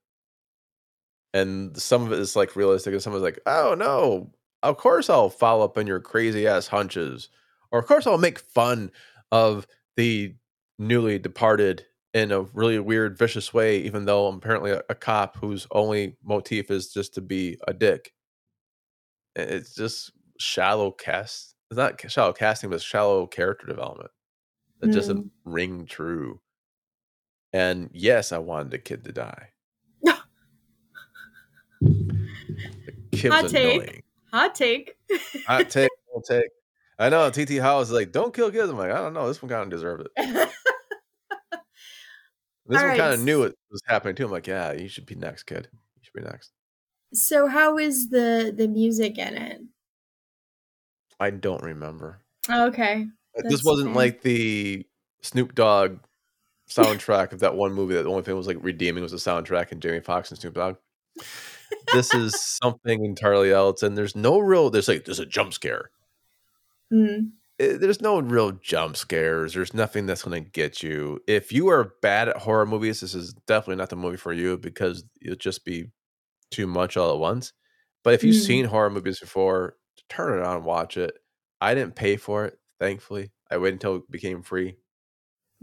[1.33, 4.31] and some of it is like realistic and some of it's like oh no
[4.63, 7.29] of course i'll follow up on your crazy ass hunches
[7.73, 8.91] or of course i'll make fun
[9.33, 10.35] of the
[10.79, 15.37] newly departed in a really weird, vicious way, even though I'm apparently a, a cop
[15.37, 18.13] whose only motif is just to be a dick.
[19.35, 21.57] It's just shallow cast.
[21.71, 24.11] It's not shallow casting, but shallow character development.
[24.81, 25.53] It doesn't hmm.
[25.53, 26.41] ring true.
[27.55, 29.51] And yes, I wanted the kid to die.
[33.13, 33.81] The Hot take.
[33.81, 34.03] annoying.
[34.33, 34.97] Hot take.
[35.47, 36.51] Hot take, hot take.
[36.99, 38.69] I know TT is like, don't kill kids.
[38.69, 39.29] I'm like, I don't know.
[39.29, 40.49] This one kind of deserved it.
[42.67, 44.25] This All one right, kind of knew it was happening too.
[44.25, 45.69] I'm like, yeah, you should be next, kid.
[45.73, 46.51] You should be next.
[47.13, 49.61] so how is the the music in it?
[51.21, 52.23] I don't remember.
[52.51, 53.07] Okay.
[53.37, 53.95] this wasn't fair.
[53.97, 54.87] like the
[55.21, 55.99] Snoop Dogg
[56.69, 59.73] soundtrack of that one movie that the only thing was like redeeming was the soundtrack
[59.73, 60.77] and Jamie Foxx and Snoop Dogg.
[61.93, 64.71] This is something entirely else, and there's no real.
[64.71, 65.91] There's like there's a jump scare.
[66.93, 67.31] Mm.
[67.61, 69.55] Eh, There's no real jump scares.
[69.55, 71.21] There's nothing that's going to get you.
[71.29, 74.59] If you are bad at horror movies, this is definitely not the movie for you
[74.59, 75.91] because it'll just be
[76.51, 77.53] too much all at once.
[78.03, 78.47] But if you've Mm.
[78.47, 79.77] seen horror movies before,
[80.09, 81.15] turn it on, watch it.
[81.61, 83.31] I didn't pay for it, thankfully.
[83.51, 84.77] I waited until it became free.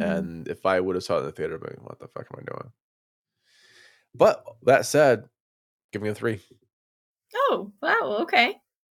[0.01, 0.17] Mhm.
[0.17, 2.07] And if I would have saw it in the theater, I'd be like, what the
[2.07, 2.71] fuck am I doing?
[4.13, 5.25] But that said,
[5.93, 6.41] give me a three.
[7.35, 8.17] Oh, wow.
[8.21, 8.55] Okay.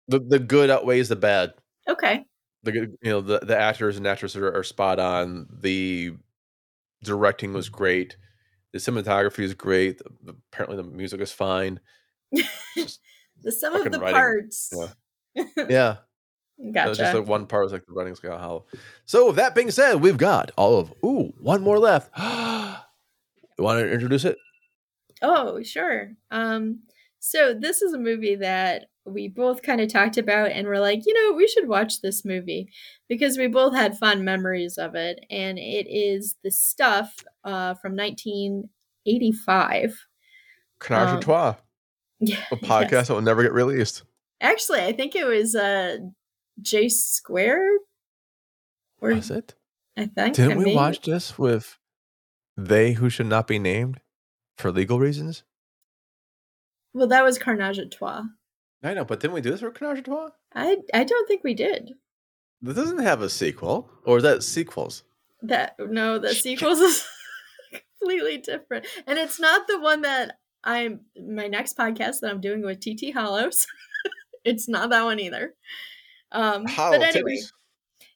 [0.09, 1.55] The the good outweighs the bad.
[1.89, 2.25] Okay.
[2.65, 5.47] The good, you know, the, the actors and actresses are, are spot on.
[5.51, 6.13] The
[7.03, 8.17] directing was great.
[8.73, 9.99] The cinematography is great.
[10.23, 11.81] The- apparently, the music is fine.
[13.43, 14.71] The some of the writing, parts.
[15.35, 15.45] yeah.
[15.69, 15.97] yeah,
[16.73, 16.89] gotcha.
[16.89, 18.67] was just like one part was like the writing's got hollow.
[19.05, 22.11] So with that being said, we've got all of ooh one more left.
[22.19, 24.39] you want to introduce it?
[25.23, 26.13] Oh, sure.
[26.31, 26.81] Um,
[27.21, 31.03] so this is a movie that we both kind of talked about and we're like,
[31.07, 32.69] you know, we should watch this movie
[33.09, 35.25] because we both had fond memories of it.
[35.31, 40.07] And it is the stuff uh, from 1985.
[40.81, 41.55] Canard um, Trois,
[42.21, 42.45] Yeah.
[42.51, 43.09] a podcast yes.
[43.09, 44.03] that will never get released.
[44.41, 45.99] Actually, I think it was uh,
[46.61, 47.69] J Square.
[49.01, 49.55] Or Was it?
[49.97, 50.37] I think.
[50.37, 51.79] Didn't I we watch this with
[52.57, 54.01] they who should not be named
[54.57, 55.45] for legal reasons?
[56.95, 58.25] Well, that was Carnage à Trois.
[58.83, 60.31] I know, but didn't we do this for Canard Trois?
[60.55, 61.93] I I don't think we did.
[62.61, 65.05] This doesn't have a sequel, or is that sequels?
[65.43, 67.05] That no, the sequels is
[68.01, 72.63] completely different, and it's not the one that I'm my next podcast that I'm doing
[72.63, 73.67] with TT Hollows.
[74.45, 75.55] it's not that one either.
[76.33, 77.39] Um, Hollow but anyway,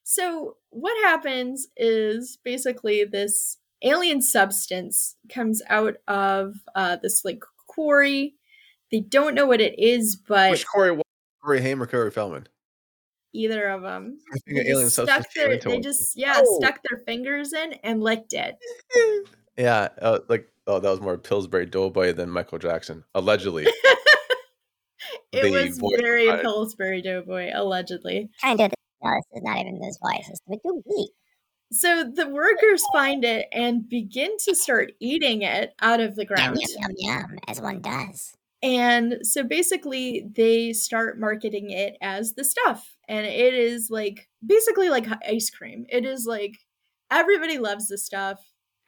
[0.02, 8.34] so what happens is basically this alien substance comes out of uh, this like quarry.
[8.90, 11.00] They don't know what it is, but Which Corey?
[11.42, 12.48] Corey Haim or Corey Feldman?
[13.34, 14.16] either of them.
[14.32, 16.58] I think They alien just substance stuck their, they just yeah Oh.
[16.58, 18.56] stuck their fingers in and licked it.
[19.58, 23.66] Yeah, uh, like oh, that was more Pillsbury Doughboy than Michael Jackson, allegedly.
[25.32, 26.42] It The was voice very provided.
[26.42, 28.30] Pillsbury Doughboy, allegedly.
[28.40, 28.74] Trying to do.
[29.02, 30.28] No, this is not even this voice.
[30.28, 31.08] It's the too.
[31.72, 36.26] So the workers find it and begin to start eating it out of the Yum,
[36.28, 36.58] ground.
[36.60, 38.32] yum, yum, yum, as one does.
[38.62, 42.96] And so basically, they start marketing it as the stuff.
[43.08, 45.84] And it is like basically like ice cream.
[45.88, 46.52] It is like
[47.10, 48.38] everybody loves the stuff,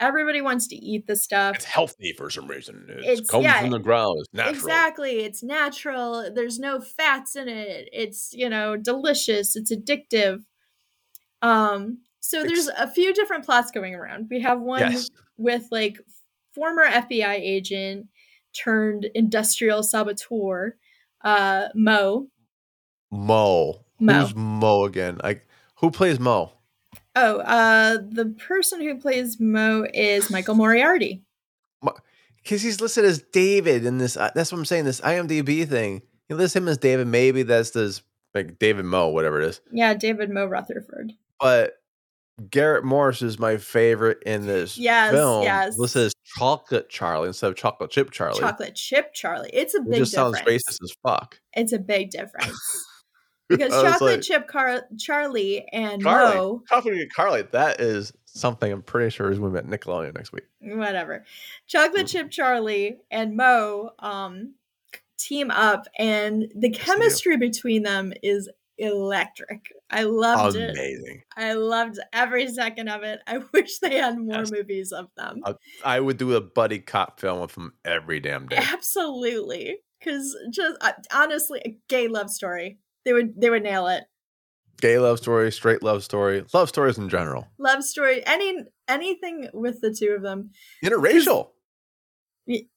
[0.00, 1.56] everybody wants to eat the stuff.
[1.56, 2.87] It's healthy for some reason.
[2.88, 4.18] It's, It's- comes yeah, from the ground.
[4.20, 4.54] It's natural.
[4.54, 5.11] Exactly.
[5.20, 6.30] It's natural.
[6.34, 7.88] There's no fats in it.
[7.92, 9.56] It's, you know, delicious.
[9.56, 10.44] It's addictive.
[11.42, 14.26] Um so there's a few different plots going around.
[14.30, 15.08] We have one Yes.
[15.37, 15.98] with like
[16.52, 18.06] former FBI agent
[18.52, 20.76] turned industrial saboteur
[21.22, 22.28] uh Mo.
[23.11, 23.84] Mo.
[24.00, 24.12] Mo.
[24.20, 25.20] Who's Mo again?
[25.22, 26.52] Like who plays Mo?
[27.20, 31.22] Oh, uh the person who plays Mo is Michael Moriarty.
[32.42, 34.16] Because he's listed as David in this.
[34.16, 34.85] Uh, that's what I'm saying.
[34.85, 36.02] This IMDb thing.
[36.28, 37.07] He lists him as David.
[37.07, 38.02] Maybe that's this
[38.35, 39.61] like David Mo, whatever it is.
[39.72, 41.12] Yeah, David Mo Rutherford.
[41.40, 41.74] But
[42.50, 45.42] Garrett Morris is my favorite in this Yes, film.
[45.42, 45.76] yes.
[45.76, 48.38] Listed as Chocolate Charlie instead of Chocolate Chip Charlie.
[48.38, 49.50] Chocolate chip Charlie.
[49.52, 51.40] It's a It big just sounds racist as fuck.
[51.54, 52.59] It's a big difference.
[53.58, 57.42] because chocolate like, chip Car- Charlie and Mo, Chocolate Carly.
[57.52, 60.44] That is something I'm pretty sure is going to be at Nickelodeon next week.
[60.61, 61.24] whatever,
[61.66, 62.11] chocolate Mm.
[62.11, 64.54] chip Charlie and Mo um
[65.18, 68.48] team up, and the chemistry between them is
[68.80, 69.72] electric.
[69.90, 70.70] I loved it.
[70.70, 71.22] Amazing.
[71.37, 73.18] I loved every second of it.
[73.26, 74.52] I wish they had more Yes.
[74.52, 75.40] movies of them.
[75.42, 78.58] Uh, I would do a buddy cop film with them every damn day.
[78.72, 82.78] Absolutely, because just uh, honestly, a gay love story.
[83.09, 84.05] They would they would nail it.
[84.83, 87.47] Gay love story, straight love story, love stories in general.
[87.59, 90.51] Love story, any anything with the two of them.
[90.85, 91.53] Interracial.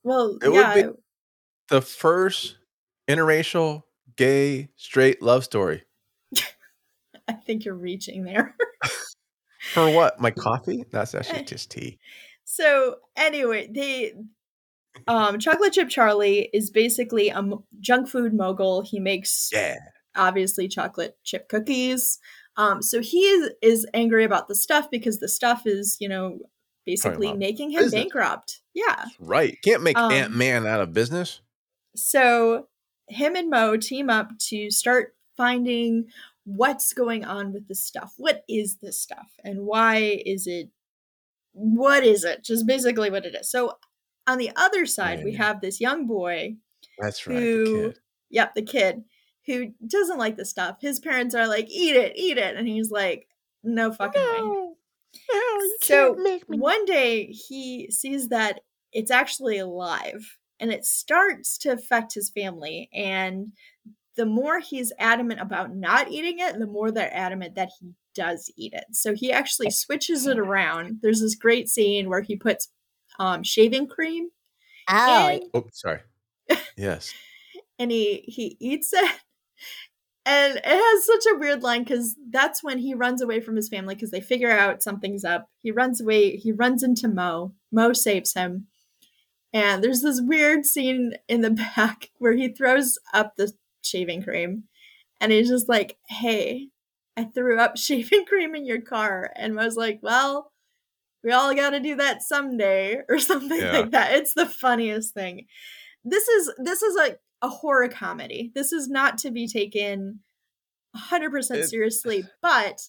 [0.04, 0.86] Well, It would be-
[1.68, 2.56] The first
[3.10, 3.84] interracial,
[4.16, 5.84] gay, straight love story.
[7.28, 8.56] I think you're reaching there.
[9.74, 10.18] For what?
[10.22, 10.86] My coffee?
[10.92, 12.00] That's actually just tea.
[12.46, 14.14] So anyway, they
[15.10, 19.76] um chocolate chip charlie is basically a m- junk food mogul he makes Yeah.
[20.16, 22.20] Obviously chocolate chip cookies
[22.58, 26.40] um so he is, is angry about the stuff because the stuff is you know
[26.86, 28.02] basically making him business.
[28.04, 29.58] bankrupt yeah Right.
[29.64, 31.42] Can't make Um, Ant Man out of business.
[31.96, 32.68] so
[33.08, 36.06] him and mo team up to start finding
[36.46, 40.70] what's going on with this stuff what is this stuff and why is it
[41.54, 43.74] what is it just basically what it is so
[44.28, 46.56] on the other side we have this young boy
[47.00, 47.36] That's right.
[47.36, 48.00] the who kid.
[48.30, 49.04] yep the kid
[49.46, 52.92] who doesn't like the stuff his parents are like eat it eat it and he's
[52.92, 53.28] like
[53.64, 54.38] no fucking way
[55.34, 56.58] No, so can't make me.
[56.60, 62.90] one day he sees that it's actually alive and it starts to affect his family
[62.94, 63.52] and
[64.18, 68.52] the more he's adamant about not eating it the more they're adamant that he does
[68.58, 72.68] eat it so he actually switches it around there's this great scene where he puts
[73.20, 74.30] um, shaving cream
[74.90, 76.00] Oh, in Oh, sorry.
[76.76, 77.14] Yes.
[77.80, 79.20] and he he eats it
[80.26, 83.70] and it has such a weird line because that's when he runs away from his
[83.70, 85.50] family because they figure out something's up.
[85.60, 87.54] He runs away he runs into mo.
[87.72, 88.68] Mo saves him.
[89.54, 93.52] And there's this weird scene in the back where he throws up the
[93.84, 94.66] shaving cream
[95.20, 96.68] and he's just like hey
[97.18, 99.32] i threw up shaving cream in your car.
[99.36, 100.52] And mo's like well
[101.24, 103.72] we all got to do that someday or something Yeah.
[103.72, 104.14] like that.
[104.14, 105.46] It's the funniest thing.
[106.06, 110.20] This is this is a, a horror comedy this is not to be taken
[110.96, 112.82] 100% It- seriously but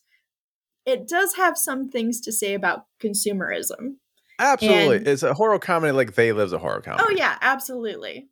[0.84, 3.96] it does have some things to say about consumerism
[4.38, 4.96] Absolutely.
[4.96, 7.04] And- it's a horror comedy like They Live's a horror oh, comedy.
[7.06, 8.28] oh yeah absolutely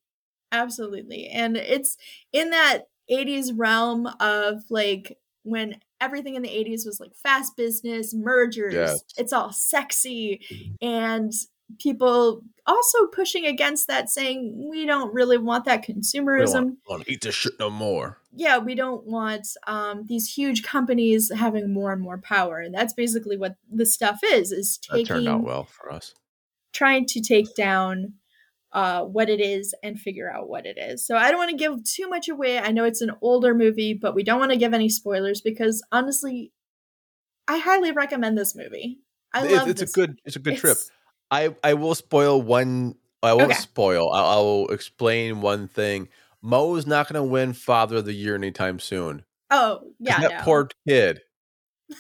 [0.53, 1.97] absolutely and it's
[2.33, 8.13] in that 80s realm of like when everything in the 80s was like fast business
[8.15, 9.01] mergers Yes.
[9.17, 10.41] it's all sexy
[10.83, 11.33] and
[11.79, 17.05] people also pushing against that saying we don't really want that We consumerism don't want
[17.07, 18.19] to eat this shit no more.
[18.35, 22.93] yeah we don't want um, these huge companies having more and more power and that's
[22.93, 26.15] basically what the stuff is is taking, That turned out well for us.
[26.73, 28.15] trying to take down
[28.73, 31.05] uh, what it is and figure out what it is.
[31.05, 32.57] So I don't want to give too much away.
[32.57, 35.83] I know it's an older movie, but we don't want to give any spoilers because
[35.91, 36.53] honestly,
[37.49, 39.01] I highly recommend this movie.
[39.35, 40.79] I It's- love it's a good it's a good trip.
[41.31, 42.95] I I will spoil one.
[43.23, 43.59] I won't Okay.
[43.61, 44.11] spoil.
[44.13, 46.09] I, I will explain one thing.
[46.43, 49.25] Mo's not going to win Father of the Year anytime soon.
[49.51, 50.39] Oh yeah, that no.
[50.43, 51.21] poor kid.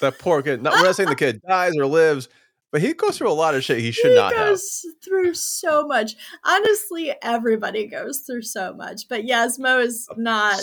[0.00, 0.62] That poor kid.
[0.62, 2.28] Not, we're not saying the kid dies or lives,
[2.72, 4.58] but he goes through a lot of shit he should he not have.
[5.04, 6.14] through so much.
[6.44, 9.08] Honestly, everybody goes through so much.
[9.08, 10.60] But yes, Mo is not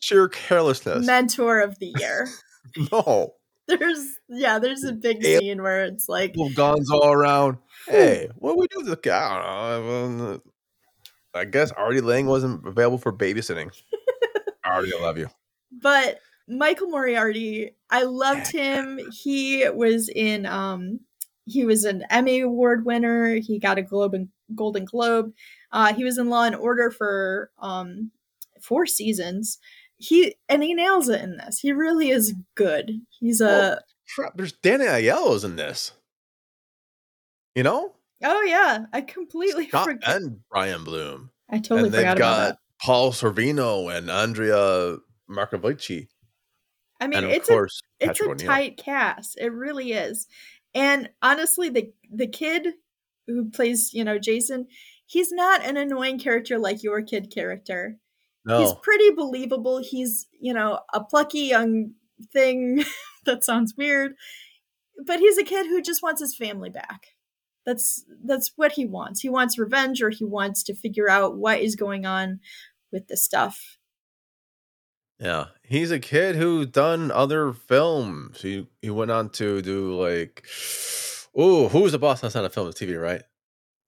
[0.00, 1.06] Sheer carelessness.
[1.06, 2.28] mentor of the year.
[2.92, 3.34] no.
[3.66, 7.56] There's yeah, there's a big scene where it's like Little guns all around.
[7.86, 9.12] Hey, what we do with the kid?
[9.12, 10.40] I don't know.
[11.34, 13.70] I guess Artie Lange wasn't available for babysitting.
[14.64, 15.28] Artie, I love you.
[15.82, 19.00] but Michael Moriarty, I loved him.
[19.12, 21.00] He was in um
[21.46, 23.34] he was an Emmy award winner.
[23.36, 25.32] He got a Globe and Golden Globe.
[25.72, 28.10] Uh he was in Law and Order for um
[28.60, 29.58] four seasons.
[29.96, 31.58] He and he nails it in this.
[31.58, 33.00] He really is good.
[33.18, 33.78] He's a Well,
[34.14, 35.92] Crap, there's Danny Aiello's in this.
[37.54, 37.92] You know?
[38.22, 40.16] Oh yeah, I completely Scott forgot.
[40.16, 41.30] and Brian Bloom.
[41.50, 42.58] I totally and they've forgot got about that.
[42.82, 44.96] Paul Sorvino and Andrea
[45.30, 46.08] Marcovicci.
[47.00, 50.26] I mean, and of it's a course, it's Patrick a tight cast it really is
[50.74, 52.68] and honestly the the kid
[53.26, 54.66] who plays you know jason
[55.06, 57.96] he's not an annoying character like your kid character
[58.44, 58.60] No.
[58.60, 61.92] he's pretty believable he's you know a plucky young
[62.32, 62.84] thing
[63.26, 64.14] that sounds weird
[65.04, 67.08] but he's a kid who just wants his family back
[67.64, 71.60] that's that's what he wants he wants revenge or he wants to figure out what
[71.60, 72.40] is going on
[72.92, 73.78] with the stuff
[75.18, 78.42] Yeah, he's a kid who's done other films.
[78.42, 80.44] He he went on to do like,
[81.34, 82.20] oh, who's the boss?
[82.20, 83.22] That's not a film, it's TV, right?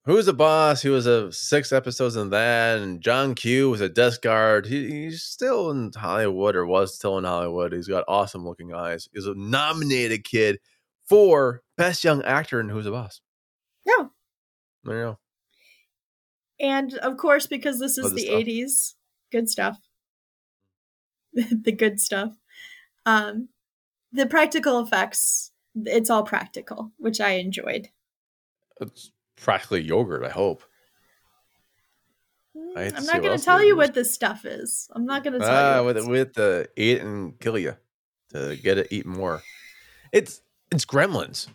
[0.05, 0.81] Who's the boss?
[0.81, 4.65] He was a six episodes in that, and John Q was a desk guard.
[4.65, 7.73] He, he's still in Hollywood, or was still in Hollywood.
[7.73, 9.09] He's got awesome looking eyes.
[9.13, 10.59] He's a nominated kid
[11.09, 13.19] for best young actor in Who's the Boss.
[13.87, 14.07] Yeah
[14.83, 15.19] There you go.
[16.59, 18.33] And of course, because this is Other the stuff.
[18.43, 18.93] 80s,
[19.31, 19.77] good stuff.
[21.33, 22.33] the good stuff.
[23.05, 23.49] Um,
[24.11, 25.51] the practical effects.
[25.75, 27.89] It's all practical, which I enjoyed.
[28.81, 30.23] It's practically yogurt.
[30.23, 30.63] I hope.
[32.75, 34.89] I hate to I'm not going to tell you what this stuff is.
[34.93, 35.85] I'm not going to tell Ah, you.
[35.85, 37.75] with with the eat and kill you
[38.33, 39.43] to get it eat more.
[40.11, 41.47] It's it's Gremlins.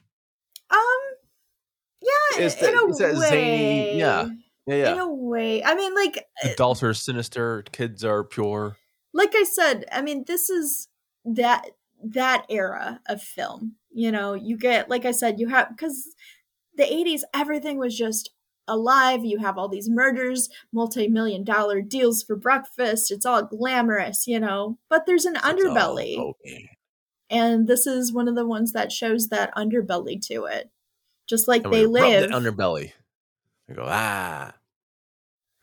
[2.39, 3.29] Yeah, It's in a it's that way.
[3.29, 4.29] zany- yeah,
[4.67, 7.63] Yeah, In a way, I mean, like eh Adults are sinister.
[7.73, 8.77] Kids are pure.
[9.15, 10.89] like I said, I mean, this is
[11.25, 11.67] that
[12.05, 13.77] that era of film.
[13.91, 16.15] You know, you get like I said, you have because
[16.77, 18.31] the '80s, everything was just
[18.69, 19.25] alive.
[19.25, 23.11] You have all these murders, multi-million dollar deals for breakfast.
[23.11, 24.79] It's all glamorous, you know.
[24.89, 26.69] But there's an It's underbelly, cocaine.
[27.29, 30.71] and this is one of the ones that shows that underbelly to it.
[31.29, 32.93] Just like And they live, that underbelly.
[33.69, 34.53] We go ah,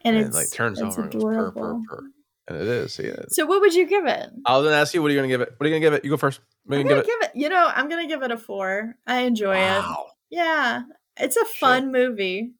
[0.01, 1.83] and and, it's it like turns it's over and goes purr, purr, adorable.
[1.87, 2.03] purr.
[2.47, 2.97] and it is.
[2.99, 3.33] It.
[3.33, 4.29] So, what would you give it?
[4.45, 5.53] I was gonna ask you, what are you gonna give it?
[5.57, 6.03] What are you gonna give it?
[6.05, 6.39] You go first.
[6.65, 7.33] What are I'm you gonna gonna give it?
[7.33, 7.43] give it.
[7.43, 8.95] You know, I'm gonna give it a four.
[9.05, 9.83] I enjoy it.
[10.31, 10.83] Yeah,
[11.17, 12.53] it's a fun movie.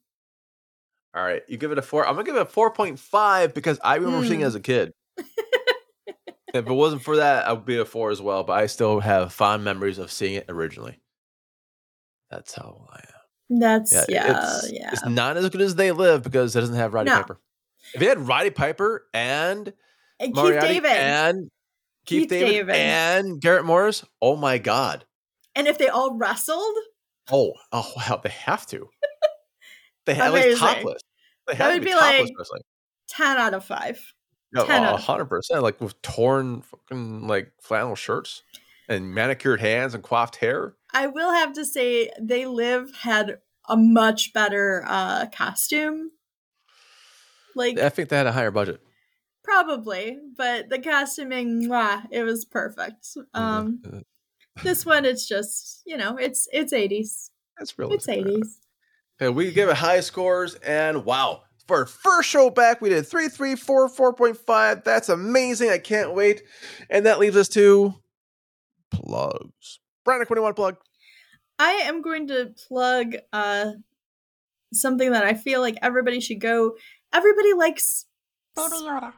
[1.14, 2.06] All right, you give it a four.
[2.06, 4.48] I'm gonna give it a four point five because I remember seeing it Hmm.
[4.48, 4.92] as a kid.
[5.16, 8.44] if it wasn't for that, I would be a four as well.
[8.44, 11.00] But I still have fond memories of seeing it originally.
[12.30, 13.58] That's how I am.
[13.60, 14.90] That's Yeah, yeah, it's, yeah.
[14.92, 17.16] it's not as good as They Live because it doesn't have Roddy No.
[17.16, 17.40] Piper.
[17.94, 19.72] If it had Roddy Piper and
[20.20, 21.50] And Keith David, and,
[22.06, 22.74] Keith, Keith David, David.
[22.76, 25.04] and Garrett Morris, oh my god!
[25.56, 26.76] And if they all wrestled,
[27.32, 28.88] Oh, oh wow, they have to.
[30.06, 30.58] They have like Amazing.
[30.60, 31.02] topless.
[31.46, 32.62] They That have to would be be like- wrestling.
[33.08, 34.00] ten out of five.
[34.52, 35.62] No, a hundred percent.
[35.62, 38.42] Like with torn fucking like flannel shirts
[38.90, 40.74] and manicured hands and coiffed hair.
[40.92, 43.38] I will have to say, They Live had
[43.68, 46.10] a much better uh costume.
[47.54, 48.80] Like I think they had a higher budget.
[49.44, 53.06] probably, but the costuming, mwah, it was perfect.
[53.34, 54.02] Um, Mhm.
[54.62, 58.58] this one, it's just you know, it's it's eighties, that's really it's eighties.
[59.20, 63.06] Okay, we give it high scores, and wow, for our first show back, we did
[63.06, 64.82] three, three, four, four point five.
[64.84, 65.70] That's amazing.
[65.70, 66.42] I can't wait.
[66.88, 67.94] And that leaves us to
[68.90, 69.80] plugs.
[70.04, 70.76] Brandon, what do you want to plug?
[71.58, 73.72] I am going to plug uh
[74.72, 76.76] something that I feel like everybody should go.
[77.12, 78.06] Everybody likes
[78.56, 79.12] Baby Yoda.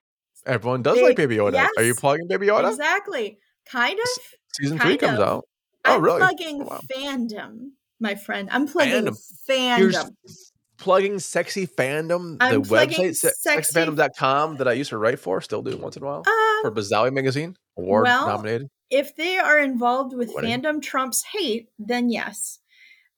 [0.47, 1.66] Everyone does Big- like Baby Yoda.
[1.77, 2.70] Are you plugging Baby Yoda?
[2.70, 3.39] exactly,
[3.70, 4.09] kind of.
[4.55, 5.29] Season three kind comes of.
[5.29, 5.45] out.
[5.85, 6.18] Oh, I'm really?
[6.20, 6.81] plugging Oh, wow.
[6.93, 7.70] fandom,
[8.01, 8.49] my friend.
[8.53, 9.16] I'm plugging Fandom.
[9.49, 9.77] fandom.
[9.79, 14.99] Here's plugging sexy fandom, the I'm plugging website se- sexy- sexyfandom.com that I used to
[14.99, 16.25] write for, still do once in a while.
[16.25, 18.68] for Um, Bazawi magazine, award well, nominated.
[18.93, 20.62] If they are involved with Winning.
[20.62, 22.61] fandom trumps hate, then yes.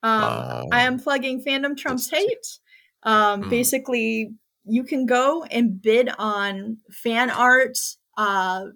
[0.02, 2.58] Um, I am plugging fandom trumps hate.
[3.02, 3.48] Um, Hmm.
[3.50, 4.32] Basically,
[4.64, 7.76] you can go and bid on fan art,
[8.16, 8.66] uh,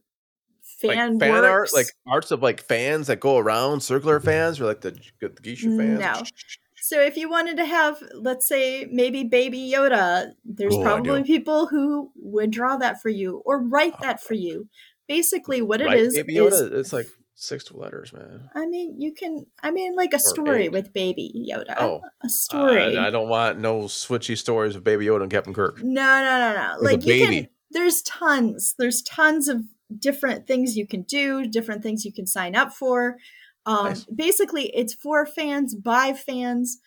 [0.81, 4.67] fan, like fan art, like arts of like fans that go around, circular fans, or
[4.67, 6.01] like the, the geisha fans.
[6.01, 6.23] No.
[6.81, 11.67] So if you wanted to have, let's say, maybe Baby Yoda, there's Oh, probably people
[11.67, 14.69] who would draw that for you or write that for you.
[15.09, 18.51] Basically, what it Right, is Baby is, it's like six letters, man.
[18.55, 20.73] I mean, you can, I mean, like a story eight.
[20.73, 21.75] with Baby Yoda.
[21.79, 22.97] Oh, a story.
[22.97, 25.83] I, I don't want no switchy stories of Baby Yoda and Captain Kirk.
[25.83, 26.75] No, no, no, no.
[26.81, 28.75] With a Like you can there's tons.
[28.79, 29.63] There's tons of
[29.99, 33.17] different things you can do, different things you can sign up for.
[33.67, 34.05] Um Nice.
[34.05, 36.79] basically it's for fans, by fans.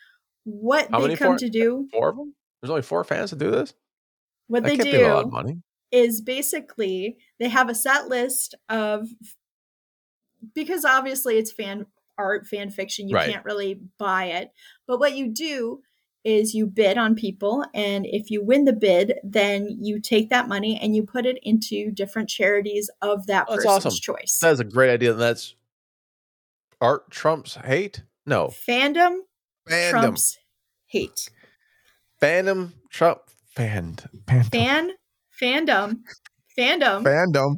[0.44, 2.36] What How they come for- to do, Four of them?
[2.62, 3.74] There's only four fans to do this.
[4.48, 5.62] what That they can't be a lot of do money.
[5.92, 9.08] Is basically they have a set list of
[10.54, 11.86] because obviously it's fan
[12.18, 13.30] art, fan fiction, you Right.
[13.30, 14.52] can't really buy it.
[14.88, 15.82] But what you do
[16.24, 20.48] is you bid on people and if you win the bid, then you take that
[20.48, 24.16] money and you put it into different charities of that Oh, that's person's awesome.
[24.16, 24.38] choice.
[24.40, 25.12] That is a great idea.
[25.14, 25.56] And that's
[26.80, 28.04] art trumps hate.
[28.26, 29.18] No, Fandom
[29.68, 29.90] fandom.
[29.90, 30.38] trumps
[30.88, 31.30] hate.
[32.22, 33.22] Fandom Trump
[33.56, 33.96] fan
[34.28, 34.92] fandom Fan
[35.42, 36.00] fandom
[36.58, 37.56] fandom fandom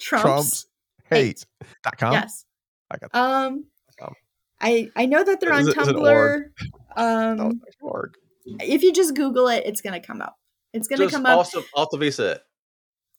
[0.00, 0.66] trumps, trumps
[1.10, 1.44] hate.
[1.82, 2.12] Dot com.
[2.12, 2.44] Yes.
[2.90, 3.64] I got Um,
[3.98, 4.14] com.
[4.60, 6.44] I I know that they're on Is it- is it Tumblr.
[6.98, 8.14] Oh, Um, it's org.
[8.60, 10.36] if you just Google it, it's gonna come up.
[10.72, 12.30] It's gonna Just come up also Alta Vista.
[12.32, 12.42] it.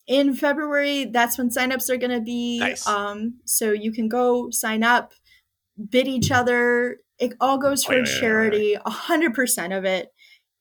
[0.07, 1.05] in February.
[1.05, 2.59] That's when signups are gonna be.
[2.59, 2.87] Nice.
[2.87, 5.13] Um, so you can go sign up,
[5.89, 6.97] bid each other.
[7.19, 8.73] It all goes Oh, for yeah, yeah, yeah, charity.
[8.85, 10.09] A hundred percent of it.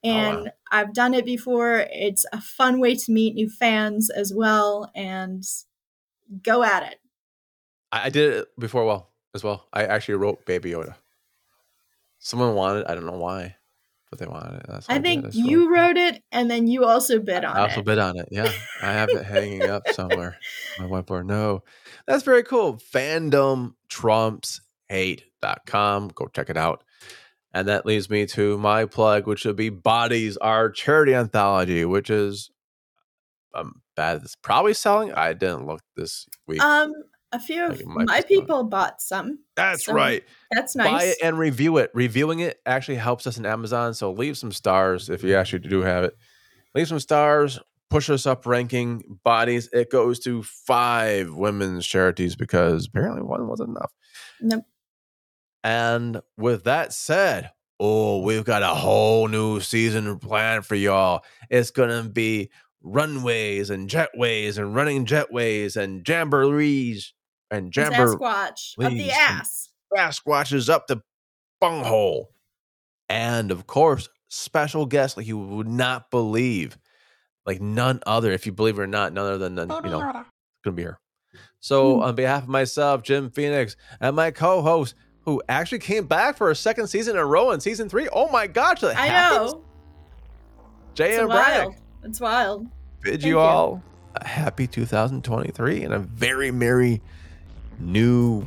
[0.07, 0.39] Oh, wow.
[0.39, 1.87] And I've done it before.
[1.91, 5.43] It's a fun way to meet new fans as well, and
[6.43, 6.99] go at it.
[7.93, 9.67] I, I did it before well as well.
[9.73, 10.95] I actually wrote Baby Yoda.
[12.19, 13.57] Someone wanted, I don't know why.
[14.11, 14.67] but they wanted it.
[14.69, 15.33] That's I think good.
[15.33, 15.51] That's cool.
[15.51, 17.87] you wrote it, and then you also bid on I also it.
[17.87, 18.29] bid on it.
[18.31, 18.51] Yeah,
[18.83, 20.37] I have it hanging up somewhere.
[20.79, 21.27] My whiteboard.
[21.27, 21.63] No,
[22.07, 22.75] that's very cool.
[22.93, 26.09] Fandom trumps hate.com.
[26.15, 26.83] Go check it out.
[27.53, 32.11] And that leads me to my plug, which would be Bodies, our charity anthology, which
[32.11, 32.51] is
[33.55, 34.21] I'm bad.
[34.23, 35.13] It's probably selling.
[35.13, 36.63] I didn't look this week.
[36.63, 36.93] Um,
[37.33, 38.29] a few of think it might be my selling.
[38.29, 39.39] people bought some.
[39.57, 40.23] That's so right.
[40.51, 40.87] That's nice.
[40.87, 41.13] Buy nice.
[41.13, 41.91] it and review it.
[41.95, 43.95] Reviewing it actually helps us in Amazon.
[43.95, 46.15] So leave some stars if you actually do have it.
[46.75, 47.59] Leave some stars.
[47.89, 49.69] Push us up ranking bodies.
[49.73, 53.93] It goes to five women's charities because apparently one wasn't enough.
[54.41, 54.65] Nope.
[55.65, 57.51] And with that said,
[57.81, 61.23] oh, we've got a whole new season planned for y'all.
[61.51, 62.51] It's gonna be
[62.83, 67.13] runways and jetways and running jetways and jamborees
[67.51, 69.71] and jamboree Sasquatch of the ass.
[69.93, 71.03] Sasquatches up the
[71.61, 72.31] bunghole.
[73.09, 76.79] And of course, special guests like you would not believe.
[77.45, 80.01] Like none other, if you believe it or not, none other than, than, you know,
[80.65, 80.99] gonna be here.
[81.61, 82.03] So, Hmm.
[82.03, 84.95] on behalf of myself, Jim Phoenix, and my co-host,
[85.27, 88.09] who actually came back for a second season in a row in season three.
[88.12, 89.53] Oh my gosh, that I happens?
[89.53, 89.62] know.
[90.95, 91.45] Jay It's and wild.
[91.45, 91.74] Braddock
[92.05, 92.66] It's wild.
[93.03, 93.39] bid Thank you you.
[93.41, 93.83] all
[94.14, 97.03] a happy 2023 and a very merry
[97.79, 98.47] new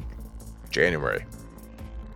[0.71, 1.25] January.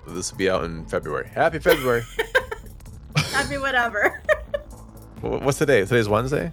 [0.07, 1.27] This will be out in February.
[1.27, 2.03] Happy February.
[3.17, 4.21] Happy whatever.
[5.21, 5.81] What's today?
[5.85, 6.51] Today's Wednesday.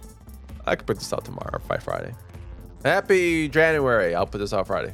[0.67, 2.13] I could put this out tomorrow by Friday.
[2.85, 4.13] Happy January.
[4.15, 4.93] I'll put this out Friday.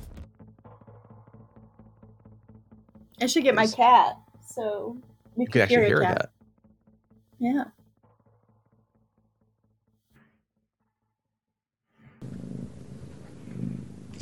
[3.19, 4.17] I should get my cat.
[4.47, 4.97] So
[5.35, 6.29] we You can actually hear that.
[7.39, 7.65] Yeah.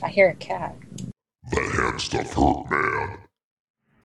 [0.04, 0.76] I hear a cat.
[1.52, 3.25] That hand stuff hurt, man.